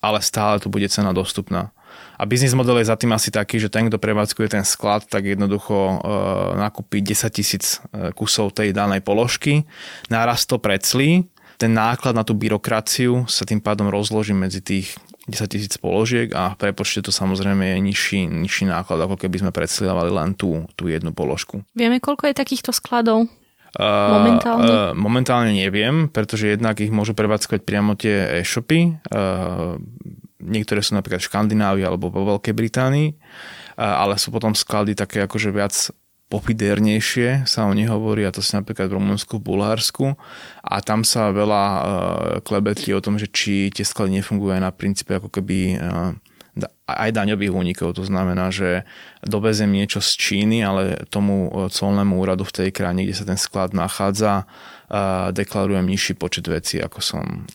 ale 0.00 0.18
stále 0.22 0.62
tu 0.62 0.70
bude 0.70 0.86
cena 0.86 1.10
dostupná. 1.10 1.74
A 2.20 2.28
biznis 2.28 2.52
model 2.52 2.78
je 2.78 2.92
za 2.92 3.00
tým 3.00 3.10
asi 3.16 3.32
taký, 3.32 3.56
že 3.56 3.72
ten, 3.72 3.88
kto 3.88 3.96
prevádzkuje 3.96 4.52
ten 4.52 4.62
sklad, 4.62 5.08
tak 5.08 5.24
jednoducho 5.24 6.04
nakúpi 6.52 7.00
10 7.00 7.32
tisíc 7.32 7.80
kusov 8.12 8.52
tej 8.52 8.76
danej 8.76 9.00
položky, 9.00 9.64
náraz 10.12 10.44
to 10.44 10.60
preclí, 10.60 11.32
ten 11.60 11.76
náklad 11.76 12.16
na 12.16 12.24
tú 12.24 12.32
byrokraciu 12.32 13.28
sa 13.28 13.44
tým 13.44 13.60
pádom 13.60 13.92
rozloží 13.92 14.32
medzi 14.32 14.64
tých 14.64 14.96
10 15.28 15.52
tisíc 15.52 15.76
položiek 15.76 16.32
a 16.32 16.56
v 16.56 16.72
prepočte 16.72 17.04
to 17.04 17.12
samozrejme 17.12 17.76
je 17.76 17.78
nižší, 17.84 18.24
nižší 18.24 18.64
náklad, 18.64 19.04
ako 19.04 19.20
keby 19.20 19.44
sme 19.44 19.52
predstavovali 19.52 20.08
len 20.08 20.32
tú, 20.32 20.64
tú 20.74 20.88
jednu 20.88 21.12
položku. 21.12 21.60
Vieme, 21.76 22.00
koľko 22.00 22.32
je 22.32 22.34
takýchto 22.34 22.72
skladov? 22.72 23.28
Momentálne? 23.78 24.66
Uh, 24.66 24.72
uh, 24.72 24.90
momentálne 24.98 25.54
neviem, 25.54 26.10
pretože 26.10 26.50
jednak 26.50 26.80
ich 26.82 26.90
môžu 26.90 27.14
prevádzkovať 27.14 27.60
priamo 27.62 27.94
tie 27.94 28.42
e-shopy. 28.42 28.98
Uh, 29.12 29.78
niektoré 30.42 30.82
sú 30.82 30.98
napríklad 30.98 31.22
v 31.22 31.28
Škandinávii 31.30 31.84
alebo 31.86 32.10
vo 32.10 32.34
Veľkej 32.34 32.56
Británii, 32.56 33.08
ale 33.76 34.16
sú 34.16 34.32
potom 34.32 34.56
sklady 34.56 34.96
také 34.96 35.24
akože 35.24 35.52
viac 35.52 35.72
popidernejšie 36.30 37.44
sa 37.44 37.66
o 37.66 37.74
nich 37.74 37.90
hovorí 37.90 38.22
a 38.22 38.30
to 38.30 38.38
si 38.38 38.54
napríklad 38.54 38.86
v 38.86 38.96
Rumunsku, 39.02 39.42
v 39.42 39.46
Bulharsku 39.50 40.06
a 40.62 40.78
tam 40.78 41.02
sa 41.02 41.34
veľa 41.34 41.64
uh, 41.66 41.82
klebetí 42.46 42.94
o 42.94 43.02
tom, 43.02 43.18
že 43.18 43.26
či 43.26 43.74
tie 43.74 43.82
sklady 43.82 44.22
nefungujú 44.22 44.54
aj 44.54 44.62
na 44.62 44.70
princípe 44.70 45.10
ako 45.18 45.26
keby 45.26 45.76
uh, 45.76 46.14
aj 46.86 47.10
daňových 47.14 47.54
únikov. 47.54 47.94
To 47.94 48.04
znamená, 48.06 48.50
že 48.50 48.82
dovezem 49.22 49.70
niečo 49.70 50.02
z 50.02 50.10
Číny, 50.18 50.66
ale 50.66 51.06
tomu 51.06 51.46
e, 51.46 51.70
colnému 51.70 52.18
úradu 52.18 52.42
v 52.42 52.54
tej 52.62 52.68
krajine, 52.74 53.06
kde 53.06 53.14
sa 53.14 53.22
ten 53.22 53.38
sklad 53.38 53.70
nachádza, 53.70 54.50
deklarujem 55.30 55.86
nižší 55.86 56.18
počet 56.18 56.50
vecí, 56.50 56.82
ako 56.82 56.98
som, 56.98 57.46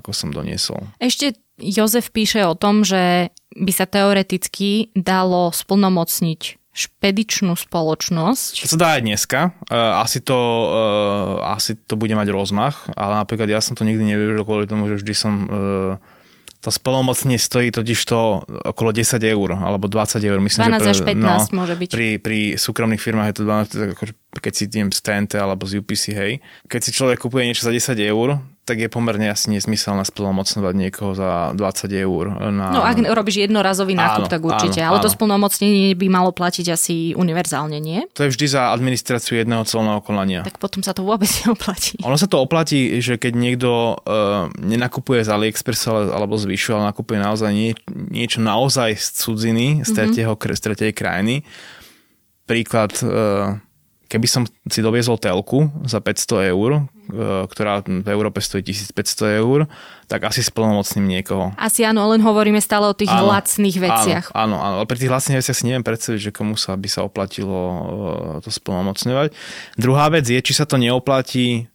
ako 0.00 0.16
som 0.16 0.32
doniesol. 0.32 0.88
Ešte 0.96 1.36
Jozef 1.60 2.08
píše 2.08 2.40
o 2.48 2.56
tom, 2.56 2.88
že 2.88 3.28
by 3.52 3.68
sa 3.68 3.84
teoreticky 3.84 4.88
dalo 4.96 5.52
splnomocniť 5.52 6.59
špedičnú 6.70 7.58
spoločnosť. 7.58 8.62
To 8.62 8.70
sa 8.70 8.78
dá 8.78 8.88
aj 8.96 9.02
dneska. 9.02 9.40
Uh, 9.66 10.00
asi, 10.06 10.22
to, 10.22 10.38
uh, 10.38 11.54
asi 11.54 11.74
to 11.74 11.98
bude 11.98 12.14
mať 12.14 12.30
rozmach, 12.30 12.86
ale 12.94 13.18
napríklad 13.18 13.50
ja 13.50 13.58
som 13.58 13.74
to 13.74 13.82
nikdy 13.82 14.06
nevyužil 14.06 14.46
kvôli 14.46 14.70
tomu, 14.70 14.86
že 14.86 15.02
vždy 15.02 15.14
som 15.14 15.34
uh, 15.50 15.98
to 16.60 16.68
spolomocne 16.68 17.40
stojí 17.40 17.72
totiž 17.72 17.98
to 18.04 18.44
okolo 18.44 18.92
10 18.92 19.16
eur 19.24 19.56
alebo 19.56 19.88
20 19.88 20.20
eur. 20.20 20.38
Myslím, 20.44 20.76
12 20.76 20.76
že 20.76 20.84
pre, 20.84 20.92
až 20.92 21.00
15 21.08 21.24
no, 21.24 21.36
môže 21.56 21.74
byť. 21.74 21.88
Pri, 21.88 22.08
pri 22.20 22.38
súkromných 22.60 23.00
firmách 23.00 23.28
je 23.32 23.36
to 23.40 23.42
12, 23.48 23.96
akože 23.96 24.12
keď 24.44 24.52
si 24.52 24.62
idem 24.68 24.88
z 24.92 25.00
TNT 25.00 25.32
alebo 25.40 25.64
z 25.64 25.80
UPC, 25.80 26.04
hej. 26.12 26.32
Keď 26.68 26.80
si 26.84 26.90
človek 26.92 27.16
kupuje 27.16 27.48
niečo 27.48 27.64
za 27.64 27.72
10 27.72 27.96
eur, 27.96 28.44
tak 28.70 28.78
je 28.78 28.86
pomerne 28.86 29.26
asi 29.26 29.50
nesmyselné 29.50 30.06
splnomocňovať 30.06 30.74
niekoho 30.78 31.18
za 31.18 31.50
20 31.58 31.90
eur. 31.90 32.30
Na... 32.54 32.70
No 32.70 32.86
ak 32.86 33.02
robíš 33.02 33.42
jednorazový 33.42 33.98
nákup, 33.98 34.30
áno, 34.30 34.32
tak 34.32 34.46
určite. 34.46 34.78
Áno, 34.86 34.94
ale 34.94 34.98
áno. 35.02 35.04
to 35.04 35.10
splnomocnenie 35.10 35.98
by 35.98 36.06
malo 36.06 36.30
platiť 36.30 36.70
asi 36.70 36.94
univerzálne, 37.18 37.82
nie? 37.82 38.06
To 38.14 38.22
je 38.22 38.30
vždy 38.30 38.46
za 38.46 38.70
administráciu 38.70 39.42
jedného 39.42 39.66
colného 39.66 39.98
konania. 40.06 40.46
Tak 40.46 40.62
potom 40.62 40.86
sa 40.86 40.94
to 40.94 41.02
vôbec 41.02 41.26
neoplatí. 41.42 41.98
Ono 42.06 42.14
sa 42.14 42.30
to 42.30 42.38
oplatí, 42.38 43.02
že 43.02 43.18
keď 43.18 43.32
niekto 43.34 43.98
uh, 43.98 44.46
nenakupuje 44.62 45.26
z 45.26 45.34
AliExpress 45.34 45.90
alebo 45.90 46.38
z 46.38 46.46
Vyšu, 46.46 46.78
ale 46.78 46.94
nakupuje 46.94 47.18
naozaj 47.18 47.50
nie, 47.50 47.74
niečo 47.90 48.38
naozaj 48.38 48.94
z 48.94 49.06
cudziny, 49.18 49.66
z, 49.82 49.90
mm-hmm. 49.90 49.96
tretieho, 49.98 50.32
z 50.38 50.60
tretej 50.62 50.90
krajiny. 50.94 51.42
Príklad... 52.46 52.94
Uh, 53.02 53.58
keby 54.10 54.26
som 54.26 54.42
si 54.66 54.82
doviezol 54.82 55.22
telku 55.22 55.70
za 55.86 56.02
500 56.02 56.50
eur, 56.50 56.70
e, 56.74 56.80
ktorá 57.50 57.82
v 57.84 58.08
Európe 58.08 58.38
stojí 58.38 58.62
1500 58.62 59.42
eur, 59.42 59.66
tak 60.10 60.26
asi 60.26 60.42
splnomocním 60.42 61.06
niekoho. 61.06 61.54
Asi 61.54 61.86
áno, 61.86 62.06
len 62.10 62.22
hovoríme 62.22 62.58
stále 62.58 62.90
o 62.90 62.94
tých 62.94 63.10
áno, 63.10 63.30
lacných 63.30 63.76
veciach. 63.78 64.24
Áno, 64.34 64.58
áno, 64.58 64.82
ale 64.82 64.86
pri 64.90 64.98
tých 64.98 65.12
lacných 65.12 65.38
veciach 65.38 65.56
si 65.56 65.64
neviem 65.66 65.86
predstaviť, 65.86 66.30
že 66.30 66.34
komu 66.34 66.58
sa 66.58 66.74
by 66.74 66.88
sa 66.90 67.06
oplatilo 67.06 67.58
e, 67.58 67.82
to 68.42 68.50
splnomocňovať. 68.50 69.34
Druhá 69.78 70.10
vec 70.10 70.26
je, 70.26 70.38
či 70.42 70.52
sa 70.54 70.66
to 70.66 70.78
neoplatí 70.78 71.70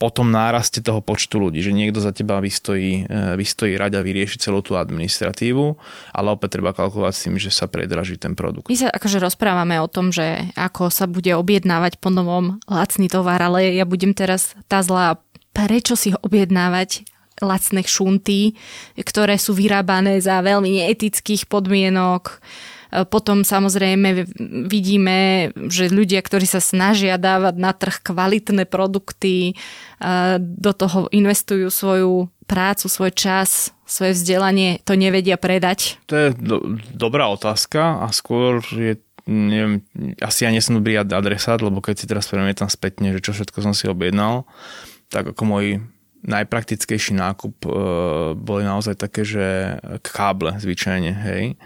po 0.00 0.08
tom 0.08 0.32
náraste 0.32 0.80
toho 0.80 1.04
počtu 1.04 1.36
ľudí, 1.36 1.60
že 1.60 1.76
niekto 1.76 2.00
za 2.00 2.16
teba 2.16 2.40
vystojí, 2.40 3.04
e, 3.04 3.36
vystojí 3.36 3.76
rať 3.76 4.00
a 4.00 4.04
vyrieši 4.04 4.40
celú 4.40 4.64
tú 4.64 4.80
administratívu, 4.80 5.76
ale 6.16 6.28
opäť 6.32 6.56
treba 6.56 6.72
kalkulovať 6.72 7.12
s 7.12 7.22
tým, 7.28 7.36
že 7.36 7.52
sa 7.52 7.68
predraží 7.68 8.16
ten 8.16 8.32
produkt. 8.32 8.72
My 8.72 8.80
sa 8.80 8.88
akože 8.88 9.20
rozprávame 9.20 9.76
o 9.76 9.92
tom, 9.92 10.08
že 10.08 10.48
ako 10.56 10.88
sa 10.88 11.04
bude 11.04 11.36
objednávať 11.36 12.00
po 12.00 12.08
novom 12.08 12.56
lacný 12.64 13.12
tovar, 13.12 13.44
ale 13.44 13.76
ja 13.76 13.84
budem 13.84 14.16
teraz 14.16 14.56
tá 14.72 14.80
zlá, 14.80 15.20
prečo 15.52 16.00
si 16.00 16.16
ho 16.16 16.18
objednávať 16.24 17.04
lacné 17.44 17.84
šunty, 17.84 18.56
ktoré 18.96 19.36
sú 19.36 19.52
vyrábané 19.52 20.20
za 20.24 20.40
veľmi 20.40 20.80
neetických 20.80 21.44
podmienok, 21.44 22.40
potom 23.10 23.46
samozrejme 23.46 24.26
vidíme, 24.66 25.50
že 25.70 25.90
ľudia, 25.90 26.18
ktorí 26.22 26.46
sa 26.46 26.58
snažia 26.58 27.16
dávať 27.16 27.54
na 27.58 27.70
trh 27.70 28.02
kvalitné 28.02 28.66
produkty, 28.66 29.54
do 30.38 30.72
toho 30.74 31.06
investujú 31.14 31.70
svoju 31.70 32.26
prácu, 32.50 32.90
svoj 32.90 33.12
čas, 33.14 33.70
svoje 33.86 34.18
vzdelanie, 34.18 34.82
to 34.82 34.98
nevedia 34.98 35.38
predať? 35.38 36.02
To 36.10 36.14
je 36.18 36.28
do, 36.34 36.80
dobrá 36.90 37.30
otázka 37.30 38.02
a 38.02 38.10
skôr 38.10 38.58
je 38.74 38.98
neviem, 39.30 39.84
asi 40.18 40.42
ja 40.42 40.50
nie 40.50 40.58
som 40.58 40.82
dobrý 40.82 40.98
adresát, 40.98 41.62
lebo 41.62 41.78
keď 41.78 41.94
si 42.02 42.10
teraz 42.10 42.26
premietam 42.26 42.66
spätne, 42.66 43.14
že 43.14 43.22
čo 43.22 43.30
všetko 43.30 43.62
som 43.62 43.74
si 43.76 43.86
objednal, 43.86 44.42
tak 45.06 45.30
ako 45.30 45.42
môj 45.46 45.66
najpraktickejší 46.26 47.16
nákup 47.16 47.54
e, 47.64 47.70
boli 48.36 48.62
naozaj 48.66 48.98
také, 48.98 49.24
že 49.24 49.78
káble 50.04 50.58
zvyčajne, 50.60 51.12
hej. 51.14 51.56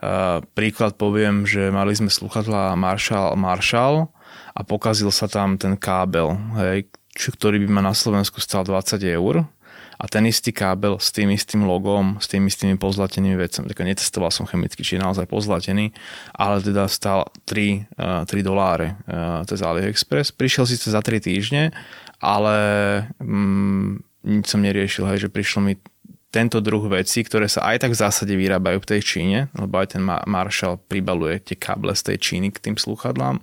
Uh, 0.00 0.40
príklad 0.56 0.96
poviem, 0.96 1.44
že 1.44 1.68
mali 1.68 1.92
sme 1.92 2.08
sluchadla 2.08 2.72
Marshall, 2.72 3.36
Marshall 3.36 4.08
a 4.56 4.64
pokazil 4.64 5.12
sa 5.12 5.28
tam 5.28 5.60
ten 5.60 5.76
kábel, 5.76 6.40
hej, 6.56 6.88
ktorý 7.12 7.60
by 7.64 7.68
ma 7.68 7.82
na 7.84 7.92
Slovensku 7.92 8.40
stal 8.40 8.64
20 8.64 8.96
eur 9.04 9.44
a 10.00 10.04
ten 10.08 10.24
istý 10.24 10.56
kábel 10.56 10.96
s 10.96 11.12
tým 11.12 11.28
istým 11.28 11.68
logom, 11.68 12.16
s 12.16 12.24
tými 12.32 12.48
istými 12.48 12.80
pozlatenými 12.80 13.36
vecami. 13.36 13.68
Tak 13.68 13.84
netestoval 13.84 14.32
som 14.32 14.48
chemicky, 14.48 14.80
či 14.80 14.96
je 14.96 15.04
naozaj 15.04 15.28
pozlatený, 15.28 15.92
ale 16.32 16.64
teda 16.64 16.88
stal 16.88 17.28
3, 17.44 18.24
uh, 18.24 18.24
3 18.24 18.40
doláre 18.40 18.96
uh, 19.04 19.44
cez 19.44 19.60
AliExpress. 19.60 20.32
Prišiel 20.32 20.64
síce 20.64 20.88
za 20.88 21.04
3 21.04 21.20
týždne, 21.20 21.76
ale 22.24 22.56
mm, 23.20 23.88
nič 24.24 24.44
som 24.48 24.64
neriešil, 24.64 25.04
hej, 25.12 25.28
že 25.28 25.32
prišlo 25.32 25.60
mi 25.60 25.76
tento 26.30 26.62
druh 26.62 26.86
vecí, 26.86 27.26
ktoré 27.26 27.50
sa 27.50 27.74
aj 27.74 27.86
tak 27.86 27.92
v 27.92 28.00
zásade 28.06 28.34
vyrábajú 28.38 28.78
v 28.82 28.90
tej 28.96 29.00
Číne, 29.02 29.38
lebo 29.58 29.82
aj 29.82 29.98
ten 29.98 30.02
Marshall 30.06 30.78
pribaluje 30.78 31.42
tie 31.42 31.58
káble 31.58 31.90
z 31.98 32.14
tej 32.14 32.16
Číny 32.22 32.54
k 32.54 32.62
tým 32.70 32.76
slúchadlám, 32.78 33.42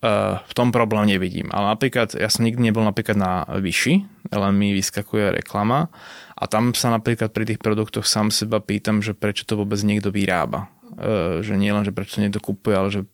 Uh, 0.00 0.40
v 0.48 0.56
tom 0.56 0.72
problém 0.72 1.12
nevidím. 1.12 1.52
Ale 1.52 1.76
napríklad, 1.76 2.16
ja 2.16 2.32
som 2.32 2.48
nikdy 2.48 2.72
nebol 2.72 2.80
napríklad 2.80 3.20
na 3.20 3.44
Vyši, 3.44 4.00
len 4.32 4.52
mi 4.56 4.72
vyskakuje 4.72 5.28
reklama 5.28 5.92
a 6.32 6.48
tam 6.48 6.72
sa 6.72 6.88
napríklad 6.88 7.28
pri 7.36 7.44
tých 7.44 7.60
produktoch 7.60 8.08
sám 8.08 8.32
seba 8.32 8.64
pýtam, 8.64 9.04
že 9.04 9.12
prečo 9.12 9.44
to 9.44 9.60
vôbec 9.60 9.76
niekto 9.84 10.08
vyrába. 10.08 10.72
Uh, 10.96 11.44
že 11.44 11.52
nie 11.52 11.68
len, 11.68 11.84
že 11.84 11.92
prečo 11.92 12.16
niekto 12.16 12.40
kupuje, 12.40 12.74
ale 12.80 12.88
že 12.88 13.04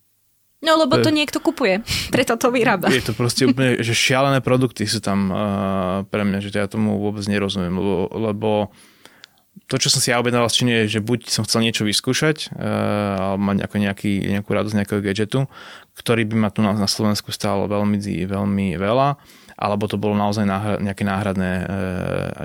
No 0.64 0.80
lebo 0.80 0.96
to, 0.96 1.08
to 1.08 1.10
niekto 1.12 1.38
kupuje, 1.38 1.84
preto 2.14 2.40
to 2.40 2.48
vyrába. 2.48 2.88
Je 2.88 3.04
to 3.04 3.12
proste 3.12 3.44
úplne, 3.44 3.80
že 3.84 3.92
šialené 3.92 4.40
produkty 4.40 4.88
sú 4.88 5.04
tam 5.04 5.28
uh, 5.28 5.36
pre 6.08 6.24
mňa, 6.24 6.38
že 6.40 6.48
ja 6.56 6.68
tomu 6.70 6.96
vôbec 6.96 7.24
nerozumiem, 7.28 7.76
lebo, 7.76 8.08
lebo 8.16 8.50
to, 9.68 9.76
čo 9.76 9.88
som 9.92 10.00
si 10.00 10.12
ja 10.12 10.20
objednal 10.20 10.48
z 10.48 10.56
Číny, 10.62 10.72
je, 10.84 10.96
že 10.96 11.00
buď 11.04 11.28
som 11.28 11.42
chcel 11.44 11.64
niečo 11.64 11.84
vyskúšať, 11.84 12.56
uh, 12.56 13.36
alebo 13.36 13.42
mať 13.52 13.58
ako 13.68 13.76
nejaký, 13.84 14.12
nejakú 14.32 14.50
radosť 14.52 14.76
nejakého 14.80 15.00
gadgetu, 15.04 15.40
ktorý 15.92 16.22
by 16.24 16.36
ma 16.40 16.48
tu 16.48 16.64
na, 16.64 16.72
na 16.72 16.88
Slovensku 16.88 17.28
stál 17.36 17.68
veľmi, 17.68 18.00
veľmi 18.24 18.80
veľa, 18.80 19.08
alebo 19.56 19.84
to 19.88 20.00
bolo 20.00 20.16
naozaj 20.16 20.44
náhrad, 20.48 20.80
nejaké 20.80 21.04
náhradné 21.04 21.50
uh, 21.64 21.68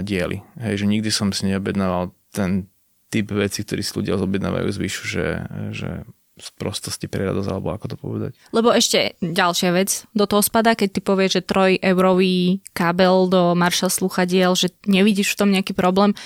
diely. 0.04 0.44
Hej, 0.60 0.84
že 0.84 0.86
nikdy 0.88 1.10
som 1.12 1.32
si 1.32 1.48
neobjednával 1.48 2.12
ten 2.32 2.68
typ 3.12 3.28
veci, 3.36 3.68
ktorý 3.68 3.84
si 3.84 3.92
ľudia 3.92 4.16
zobjednávajú 4.16 4.68
zvyšu, 4.72 5.04
že, 5.04 5.28
že 5.76 5.90
z 6.42 6.50
prostosti 6.58 7.06
pre 7.06 7.30
radosť, 7.30 7.50
alebo 7.54 7.70
ako 7.70 7.86
to 7.94 7.98
povedať. 8.02 8.32
Lebo 8.50 8.74
ešte 8.74 9.14
ďalšia 9.22 9.70
vec 9.78 10.10
do 10.18 10.26
toho 10.26 10.42
spadá, 10.42 10.74
keď 10.74 10.98
ty 10.98 11.00
povieš, 11.06 11.32
že 11.38 11.48
trojeurový 11.48 12.66
kábel 12.74 13.30
do 13.30 13.54
Marshall 13.54 13.94
sluchadiel, 13.94 14.58
že 14.58 14.74
nevidíš 14.90 15.38
v 15.38 15.40
tom 15.40 15.50
nejaký 15.54 15.78
problém. 15.78 16.18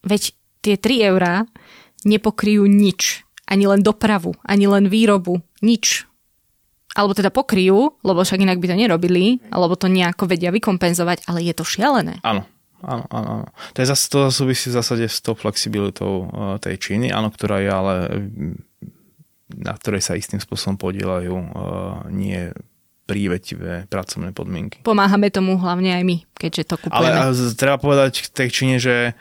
Veď 0.00 0.32
tie 0.64 0.80
3 0.80 1.12
eurá 1.12 1.44
nepokryjú 2.08 2.64
nič. 2.64 3.28
Ani 3.44 3.68
len 3.68 3.84
dopravu, 3.84 4.32
ani 4.46 4.64
len 4.64 4.88
výrobu. 4.88 5.44
Nič. 5.60 6.08
Alebo 6.92 7.12
teda 7.12 7.32
pokryjú, 7.32 8.00
lebo 8.04 8.20
však 8.20 8.40
inak 8.40 8.60
by 8.60 8.66
to 8.72 8.76
nerobili, 8.76 9.40
alebo 9.48 9.76
to 9.76 9.88
nejako 9.88 10.28
vedia 10.28 10.52
vykompenzovať, 10.52 11.24
ale 11.28 11.44
je 11.44 11.54
to 11.56 11.64
šialené. 11.64 12.20
Áno, 12.20 12.44
áno, 12.84 13.04
áno. 13.08 13.28
áno. 13.40 13.46
To, 13.72 13.78
je 13.80 13.88
zase, 13.88 14.04
to 14.12 14.28
súvisí 14.28 14.68
v 14.68 14.76
zásade 14.76 15.04
s 15.08 15.24
tou 15.24 15.32
flexibilitou 15.32 16.28
eh, 16.28 16.28
tej 16.60 16.76
Číny, 16.80 17.08
áno, 17.08 17.32
ktorá 17.32 17.64
je 17.64 17.70
ale 17.72 17.94
na 19.56 19.76
ktorej 19.76 20.02
sa 20.04 20.18
istým 20.18 20.40
spôsobom 20.40 20.80
podielajú 20.80 21.34
uh, 21.34 21.50
nie 22.08 22.52
prívetivé 23.04 23.84
pracovné 23.90 24.30
podmienky. 24.32 24.80
Pomáhame 24.86 25.28
tomu 25.28 25.58
hlavne 25.58 25.92
aj 25.92 26.02
my, 26.06 26.16
keďže 26.38 26.62
to 26.70 26.76
kupujeme. 26.80 27.34
Ale 27.34 27.34
treba 27.58 27.76
povedať 27.76 28.24
k 28.24 28.26
tej 28.30 28.48
Číne, 28.48 28.76
že 28.78 29.12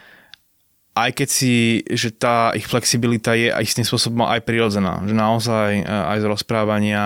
aj 0.95 1.11
keď 1.15 1.27
si, 1.27 1.81
že 1.87 2.11
tá 2.11 2.51
ich 2.51 2.67
flexibilita 2.67 3.33
je 3.33 3.51
istým 3.51 3.87
spôsobom 3.87 4.27
aj 4.27 4.43
prirodzená, 4.43 5.01
že 5.03 5.15
naozaj 5.15 5.83
uh, 5.83 6.11
aj 6.15 6.17
z 6.23 6.25
rozprávania 6.29 7.05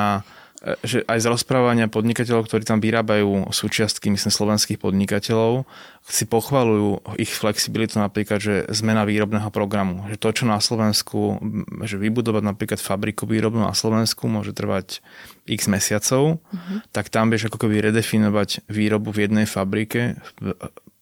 že 0.82 1.06
aj 1.06 1.22
z 1.22 1.30
rozprávania 1.30 1.86
podnikateľov, 1.86 2.50
ktorí 2.50 2.66
tam 2.66 2.82
vyrábajú 2.82 3.54
súčiastky, 3.54 4.10
myslím, 4.10 4.34
slovenských 4.34 4.82
podnikateľov, 4.82 5.70
si 6.06 6.26
pochvalujú 6.26 7.18
ich 7.22 7.30
flexibilitu 7.30 8.02
napríklad, 8.02 8.42
že 8.42 8.56
zmena 8.74 9.06
výrobného 9.06 9.50
programu. 9.54 10.10
Že 10.10 10.18
to, 10.18 10.30
čo 10.42 10.44
na 10.50 10.58
Slovensku, 10.58 11.38
že 11.86 12.02
vybudovať 12.02 12.44
napríklad 12.46 12.82
fabriku 12.82 13.30
výrobnú 13.30 13.62
na 13.62 13.78
Slovensku 13.78 14.26
môže 14.26 14.54
trvať 14.58 15.06
x 15.46 15.70
mesiacov, 15.70 16.42
uh-huh. 16.42 16.78
tak 16.90 17.14
tam 17.14 17.30
vieš 17.30 17.54
ako 17.54 17.66
keby 17.66 17.94
redefinovať 17.94 18.66
výrobu 18.66 19.14
v 19.14 19.30
jednej 19.30 19.46
fabrike 19.46 20.18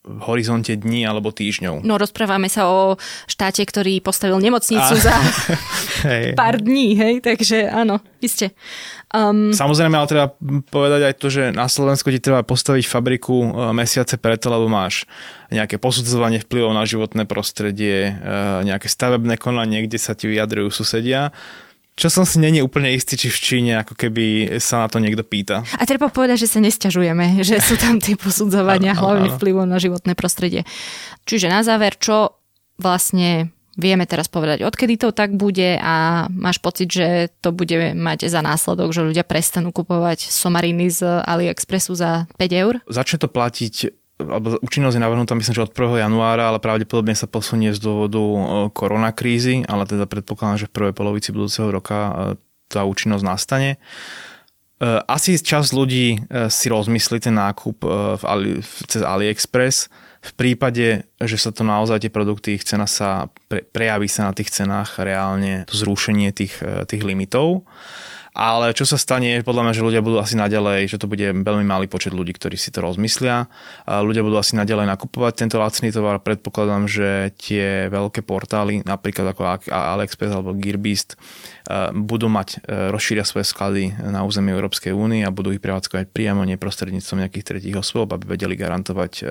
horizonte 0.04 0.76
dní 0.76 1.08
alebo 1.08 1.32
týždňov. 1.32 1.88
No 1.88 1.96
rozprávame 1.96 2.52
sa 2.52 2.68
o 2.68 3.00
štáte, 3.24 3.64
ktorý 3.64 4.04
postavil 4.04 4.36
nemocnicu 4.44 4.94
a... 5.00 5.00
za 5.00 5.16
hej. 6.12 6.36
pár 6.36 6.60
dní, 6.60 7.00
hej, 7.00 7.16
takže 7.24 7.72
áno, 7.72 8.04
ste. 8.20 8.52
Um... 9.16 9.56
Samozrejme, 9.56 9.96
ale 9.96 10.12
treba 10.12 10.28
povedať 10.68 11.02
aj 11.08 11.16
to, 11.16 11.28
že 11.32 11.44
na 11.56 11.72
Slovensku 11.72 12.12
ti 12.12 12.20
treba 12.20 12.44
postaviť 12.44 12.84
fabriku 12.84 13.36
e, 13.46 13.48
mesiace 13.72 14.20
preto, 14.20 14.52
lebo 14.52 14.68
máš 14.68 15.08
nejaké 15.54 15.80
posudzovanie 15.80 16.44
vplyvov 16.44 16.76
na 16.76 16.84
životné 16.84 17.24
prostredie, 17.24 18.12
e, 18.12 18.34
nejaké 18.68 18.92
stavebné 18.92 19.40
konanie, 19.40 19.88
kde 19.88 20.00
sa 20.02 20.18
ti 20.18 20.28
vyjadrujú 20.28 20.68
susedia 20.74 21.32
čo 21.94 22.10
som 22.10 22.26
si 22.26 22.42
není 22.42 22.60
úplne 22.60 22.90
istý, 22.90 23.14
či 23.14 23.30
v 23.30 23.40
Číne 23.40 23.74
ako 23.86 23.94
keby 23.94 24.58
sa 24.58 24.86
na 24.86 24.88
to 24.90 24.98
niekto 24.98 25.22
pýta. 25.22 25.62
A 25.78 25.84
treba 25.86 26.10
povedať, 26.10 26.46
že 26.46 26.52
sa 26.52 26.60
nesťažujeme, 26.60 27.46
že 27.46 27.62
sú 27.62 27.78
tam 27.78 28.02
tie 28.02 28.18
posudzovania 28.18 28.98
hlavne 28.98 29.30
vplyvom 29.38 29.70
na 29.70 29.78
životné 29.78 30.18
prostredie. 30.18 30.66
Čiže 31.30 31.54
na 31.54 31.62
záver, 31.62 31.94
čo 31.98 32.42
vlastne 32.82 33.54
vieme 33.78 34.06
teraz 34.06 34.30
povedať, 34.30 34.66
odkedy 34.66 35.02
to 35.02 35.10
tak 35.14 35.34
bude 35.34 35.78
a 35.82 36.26
máš 36.30 36.62
pocit, 36.62 36.90
že 36.90 37.34
to 37.42 37.50
bude 37.50 37.98
mať 37.98 38.30
za 38.30 38.42
následok, 38.46 38.94
že 38.94 39.06
ľudia 39.06 39.26
prestanú 39.26 39.74
kupovať 39.74 40.30
somariny 40.30 40.94
z 40.94 41.26
AliExpressu 41.26 41.94
za 41.98 42.30
5 42.38 42.54
eur? 42.54 42.74
Začne 42.86 43.18
to 43.22 43.30
platiť 43.30 44.03
alebo 44.28 44.60
účinnosť 44.64 44.96
je 44.96 45.04
navrhnutá 45.04 45.34
myslím, 45.36 45.56
že 45.56 45.66
od 45.68 45.76
1. 45.76 46.04
januára, 46.08 46.50
ale 46.50 46.64
pravdepodobne 46.64 47.14
sa 47.14 47.28
posunie 47.28 47.76
z 47.76 47.80
dôvodu 47.80 48.20
e, 48.20 48.38
koronakrízy, 48.72 49.68
ale 49.68 49.84
teda 49.84 50.08
predpokladám, 50.08 50.66
že 50.66 50.70
v 50.70 50.76
prvej 50.76 50.94
polovici 50.96 51.30
budúceho 51.36 51.70
roka 51.70 51.98
e, 51.98 52.14
tá 52.72 52.88
účinnosť 52.88 53.24
nastane. 53.24 53.72
E, 53.76 53.78
asi 55.08 55.36
čas 55.40 55.76
ľudí 55.76 56.24
si 56.48 56.66
rozmyslí 56.72 57.18
ten 57.24 57.36
nákup 57.36 57.78
v 58.20 58.24
Ali, 58.24 58.64
cez 58.88 59.04
AliExpress 59.04 59.92
v 60.24 60.32
prípade, 60.40 61.04
že 61.20 61.36
sa 61.36 61.52
to 61.52 61.68
naozaj 61.68 62.00
tie 62.00 62.12
produkty, 62.12 62.56
ich 62.56 62.64
cena 62.64 62.88
sa 62.88 63.28
pre, 63.52 63.60
prejaví 63.60 64.08
sa 64.08 64.32
na 64.32 64.34
tých 64.34 64.56
cenách 64.56 65.04
reálne 65.04 65.68
to 65.68 65.76
zrušenie 65.76 66.32
tých, 66.32 66.64
tých 66.88 67.04
limitov. 67.04 67.68
Ale 68.34 68.74
čo 68.74 68.90
sa 68.90 68.98
stane, 68.98 69.46
podľa 69.46 69.70
mňa, 69.70 69.74
že 69.78 69.86
ľudia 69.86 70.02
budú 70.02 70.18
asi 70.18 70.34
naďalej, 70.34 70.90
že 70.90 70.98
to 70.98 71.06
bude 71.06 71.22
veľmi 71.22 71.66
malý 71.70 71.86
počet 71.86 72.18
ľudí, 72.18 72.34
ktorí 72.34 72.58
si 72.58 72.74
to 72.74 72.82
rozmyslia. 72.82 73.46
Ľudia 73.86 74.26
budú 74.26 74.42
asi 74.42 74.58
naďalej 74.58 74.90
nakupovať 74.90 75.34
tento 75.38 75.62
lacný 75.62 75.94
tovar. 75.94 76.18
Predpokladám, 76.18 76.90
že 76.90 77.30
tie 77.38 77.94
veľké 77.94 78.26
portály, 78.26 78.82
napríklad 78.82 79.38
ako 79.38 79.70
AliExpress 79.70 80.34
alebo 80.34 80.58
Gearbest, 80.58 81.14
budú 81.94 82.28
mať, 82.28 82.60
e, 82.68 82.92
rozšíria 82.92 83.24
svoje 83.24 83.48
sklady 83.48 83.96
na 83.96 84.28
území 84.28 84.52
Európskej 84.52 84.92
únie 84.92 85.24
a 85.24 85.32
budú 85.32 85.56
ich 85.56 85.64
prevádzkovať 85.64 86.12
priamo, 86.12 86.44
neprostredníctvom 86.44 87.24
nejakých 87.24 87.48
tretích 87.48 87.80
osôb, 87.80 88.12
aby 88.12 88.36
vedeli 88.36 88.60
garantovať 88.60 89.14
e, 89.22 89.26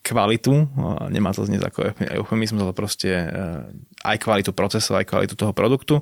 kvalitu, 0.00 0.64
nemá 1.12 1.36
to 1.36 1.44
znieť 1.44 1.62
ako 1.68 1.80
eufemizmus, 2.24 2.64
ale 2.64 2.72
proste 2.72 3.10
e, 3.12 3.26
aj 4.00 4.16
kvalitu 4.24 4.56
procesov, 4.56 4.96
aj 4.96 5.06
kvalitu 5.12 5.36
toho 5.36 5.52
produktu. 5.52 6.00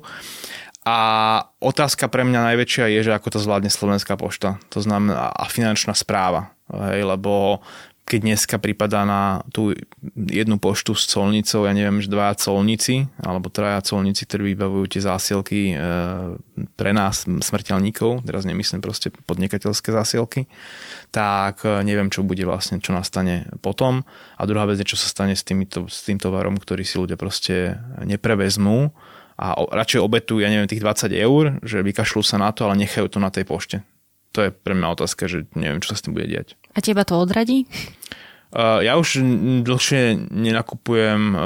A 0.89 0.93
otázka 1.61 2.09
pre 2.09 2.25
mňa 2.25 2.49
najväčšia 2.53 2.89
je, 2.89 2.99
že 3.05 3.13
ako 3.13 3.37
to 3.37 3.39
zvládne 3.45 3.69
Slovenská 3.69 4.17
pošta. 4.17 4.57
To 4.73 4.81
znamená 4.81 5.29
a 5.29 5.45
finančná 5.45 5.93
správa. 5.93 6.57
Hej, 6.69 7.05
lebo 7.05 7.61
keď 8.09 8.19
dneska 8.25 8.55
prípada 8.57 9.05
na 9.05 9.45
tú 9.53 9.69
jednu 10.17 10.57
poštu 10.57 10.97
s 10.97 11.05
colnicou, 11.05 11.69
ja 11.69 11.77
neviem, 11.77 12.01
že 12.01 12.09
dvaja 12.09 12.41
colníci, 12.41 13.05
alebo 13.21 13.53
traja 13.53 13.85
colníci, 13.85 14.25
ktorí 14.25 14.57
vybavujú 14.57 14.97
tie 14.97 15.01
zásielky 15.05 15.59
e, 15.69 15.73
pre 16.73 16.89
nás, 16.89 17.29
smrteľníkov, 17.29 18.25
teraz 18.25 18.49
nemyslím 18.49 18.81
proste 18.81 19.13
podnikateľské 19.13 19.93
zásielky, 19.93 20.49
tak 21.13 21.61
e, 21.61 21.85
neviem, 21.85 22.09
čo 22.09 22.25
bude 22.25 22.41
vlastne, 22.49 22.81
čo 22.81 22.97
nastane 22.97 23.45
potom. 23.61 24.01
A 24.41 24.49
druhá 24.49 24.65
vec 24.65 24.81
je, 24.81 24.89
čo 24.89 24.97
sa 24.97 25.05
stane 25.05 25.37
s, 25.37 25.45
týmito, 25.45 25.85
s 25.85 26.01
tým 26.01 26.17
tovarom, 26.17 26.57
ktorý 26.57 26.81
si 26.81 26.97
ľudia 26.97 27.13
proste 27.13 27.77
neprevezmú 28.01 28.89
a 29.39 29.55
radšej 29.55 30.03
obetujú, 30.03 30.43
ja 30.43 30.51
neviem, 30.51 30.67
tých 30.67 30.83
20 30.83 31.15
eur, 31.15 31.43
že 31.63 31.79
vykašľú 31.79 32.21
sa 32.27 32.35
na 32.35 32.51
to, 32.51 32.67
ale 32.67 32.75
nechajú 32.83 33.07
to 33.07 33.23
na 33.23 33.31
tej 33.31 33.47
pošte. 33.47 33.79
To 34.35 34.43
je 34.43 34.49
pre 34.51 34.75
mňa 34.75 34.99
otázka, 34.99 35.31
že 35.31 35.47
neviem, 35.55 35.79
čo 35.79 35.95
sa 35.95 35.97
s 35.97 36.03
tým 36.03 36.13
bude 36.13 36.27
diať. 36.27 36.59
A 36.75 36.83
teba 36.83 37.07
to 37.07 37.15
odradí? 37.17 37.65
Uh, 38.49 38.81
ja 38.81 38.97
už 38.97 39.21
dlhšie 39.61 40.25
nenakupujem 40.33 41.37
uh, 41.37 41.41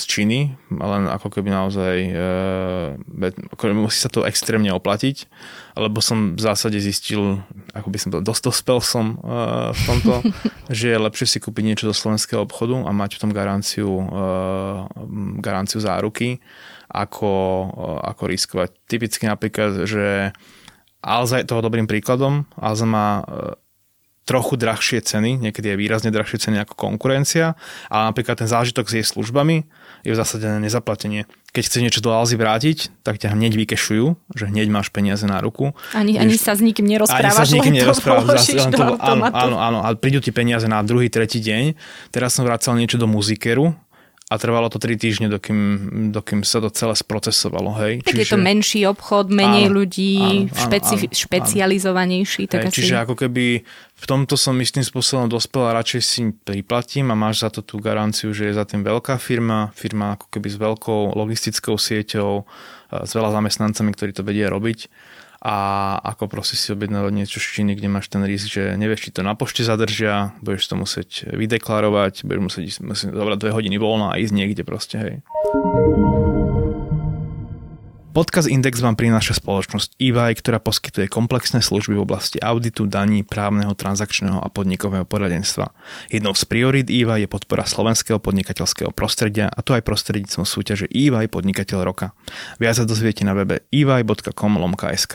z 0.00 0.04
Číny, 0.08 0.40
len 0.72 1.04
ako 1.04 1.28
keby 1.28 1.52
naozaj 1.52 1.96
uh, 2.16 3.76
musí 3.76 4.00
sa 4.00 4.08
to 4.08 4.24
extrémne 4.24 4.72
oplatiť, 4.72 5.28
lebo 5.76 6.00
som 6.00 6.32
v 6.32 6.40
zásade 6.40 6.80
zistil, 6.80 7.44
ako 7.76 7.88
by 7.92 7.98
som 8.00 8.10
dosť 8.24 8.42
dospel 8.48 8.80
som 8.80 9.20
uh, 9.20 9.76
v 9.76 9.80
tomto, 9.84 10.12
že 10.80 10.96
je 10.96 11.04
lepšie 11.04 11.28
si 11.28 11.38
kúpiť 11.44 11.60
niečo 11.60 11.92
zo 11.92 12.08
slovenského 12.08 12.40
obchodu 12.40 12.88
a 12.88 12.90
mať 12.90 13.20
v 13.20 13.20
tom 13.20 13.36
garanciu, 13.36 13.92
uh, 14.00 14.88
garanciu 15.44 15.84
záruky 15.84 16.40
ako, 16.90 17.32
ako 18.02 18.22
riskovať. 18.26 18.70
Typicky 18.90 19.24
napríklad, 19.30 19.86
že 19.86 20.34
Alza 21.00 21.40
je 21.40 21.48
toho 21.48 21.64
dobrým 21.64 21.88
príkladom. 21.88 22.44
Alza 22.60 22.84
má 22.84 23.24
e, 23.24 23.56
trochu 24.28 24.54
drahšie 24.60 25.00
ceny, 25.00 25.40
niekedy 25.40 25.72
je 25.72 25.80
výrazne 25.80 26.12
drahšie 26.12 26.38
ceny 26.38 26.62
ako 26.62 26.76
konkurencia, 26.76 27.56
ale 27.88 28.12
napríklad 28.12 28.38
ten 28.38 28.46
zážitok 28.46 28.86
s 28.86 28.94
jej 29.00 29.06
službami 29.06 29.64
je 30.04 30.12
v 30.12 30.16
zásade 30.16 30.44
nezaplatenie. 30.60 31.24
Keď 31.50 31.62
chceš 31.66 31.82
niečo 31.82 32.04
do 32.04 32.14
Alzy 32.14 32.38
vrátiť, 32.38 33.02
tak 33.02 33.18
ťa 33.18 33.34
hneď 33.34 33.58
vykešujú, 33.58 34.14
že 34.38 34.44
hneď 34.46 34.70
máš 34.70 34.94
peniaze 34.94 35.26
na 35.26 35.42
ruku. 35.42 35.74
Ani, 35.96 36.14
ani 36.14 36.38
sa 36.38 36.54
s 36.54 36.62
nikým 36.62 36.86
nerozprávaš, 36.86 37.26
ani 37.26 37.34
sa 37.34 37.44
s 37.48 37.52
nikým 37.58 37.74
nerozprávaš, 37.74 38.40
len 38.54 38.70
to, 38.70 38.84
áno, 39.02 39.24
áno, 39.34 39.56
áno, 39.58 39.78
ale 39.82 39.98
prídu 39.98 40.22
ti 40.22 40.30
peniaze 40.30 40.70
na 40.70 40.78
druhý, 40.86 41.10
tretí 41.10 41.42
deň. 41.42 41.74
Teraz 42.14 42.38
som 42.38 42.46
vracal 42.46 42.78
niečo 42.78 43.02
do 43.02 43.10
muzikeru 43.10 43.74
a 44.30 44.38
trvalo 44.38 44.70
to 44.70 44.78
3 44.78 44.94
týždne, 44.94 45.26
dokým, 45.26 45.58
dokým 46.14 46.46
sa 46.46 46.62
to 46.62 46.70
celé 46.70 46.94
sprocesovalo. 46.94 47.74
Hej. 47.82 48.06
Tak 48.06 48.14
čiže... 48.14 48.22
je 48.22 48.26
to 48.30 48.38
menší 48.38 48.80
obchod, 48.86 49.26
menej 49.26 49.66
áno, 49.66 49.82
ľudí, 49.82 50.46
áno, 50.46 50.54
špeci- 50.54 51.10
áno, 51.10 51.18
špecializovanejší. 51.18 52.46
Tak 52.46 52.60
hej, 52.62 52.66
asi... 52.70 52.76
Čiže 52.78 52.94
ako 53.02 53.14
keby 53.18 53.66
v 54.00 54.04
tomto 54.06 54.38
som 54.38 54.54
istým 54.62 54.86
spôsobom 54.86 55.26
dospel 55.26 55.66
a 55.66 55.74
radšej 55.82 56.02
si 56.06 56.30
priplatím 56.30 57.10
a 57.10 57.18
máš 57.18 57.42
za 57.42 57.50
to 57.50 57.66
tú 57.66 57.82
garanciu, 57.82 58.30
že 58.30 58.48
je 58.48 58.54
za 58.54 58.62
tým 58.62 58.86
veľká 58.86 59.18
firma, 59.18 59.74
firma 59.74 60.14
ako 60.14 60.30
keby 60.30 60.46
s 60.46 60.56
veľkou 60.62 61.18
logistickou 61.18 61.74
sieťou, 61.74 62.46
s 63.02 63.10
veľa 63.10 63.34
zamestnancami, 63.34 63.90
ktorí 63.90 64.14
to 64.14 64.22
vedia 64.22 64.46
robiť 64.46 64.86
a 65.40 65.56
ako 66.04 66.28
proste 66.28 66.60
si 66.60 66.68
objednávať 66.68 67.12
niečo 67.16 67.40
z 67.40 67.48
Číny, 67.48 67.72
kde 67.72 67.88
máš 67.88 68.12
ten 68.12 68.20
risk, 68.20 68.52
že 68.52 68.76
nevieš, 68.76 69.08
či 69.08 69.10
to 69.16 69.24
na 69.24 69.32
pošte 69.32 69.64
zadržia, 69.64 70.36
budeš 70.44 70.68
to 70.68 70.76
musieť 70.76 71.32
vydeklarovať, 71.32 72.28
budeš 72.28 72.42
musieť 72.44 72.62
ísť, 72.68 72.78
musieť 72.84 73.08
zobrať 73.16 73.38
dve 73.40 73.50
hodiny 73.56 73.76
voľna 73.80 74.12
a 74.12 74.20
ísť 74.20 74.36
niekde 74.36 74.62
proste, 74.68 74.96
hej. 75.00 75.14
Podcast 78.10 78.50
Index 78.50 78.82
vám 78.82 78.98
prináša 78.98 79.38
spoločnosť 79.38 79.94
EY, 80.02 80.34
ktorá 80.42 80.58
poskytuje 80.58 81.06
komplexné 81.06 81.62
služby 81.62 81.94
v 81.94 82.02
oblasti 82.02 82.42
auditu, 82.42 82.90
daní, 82.90 83.22
právneho, 83.22 83.70
transakčného 83.78 84.42
a 84.42 84.50
podnikového 84.50 85.06
poradenstva. 85.06 85.70
Jednou 86.10 86.34
z 86.34 86.42
priorít 86.42 86.90
EY 86.90 87.22
je 87.22 87.28
podpora 87.30 87.62
slovenského 87.62 88.18
podnikateľského 88.18 88.90
prostredia 88.90 89.46
a 89.46 89.62
to 89.62 89.78
aj 89.78 89.86
prostredníctvom 89.86 90.42
súťaže 90.42 90.90
EY 90.90 91.30
Podnikateľ 91.30 91.86
roka. 91.86 92.10
Viac 92.58 92.82
sa 92.82 92.84
dozviete 92.84 93.22
na 93.22 93.30
webe 93.30 93.62
ey.com.sk. 93.70 95.14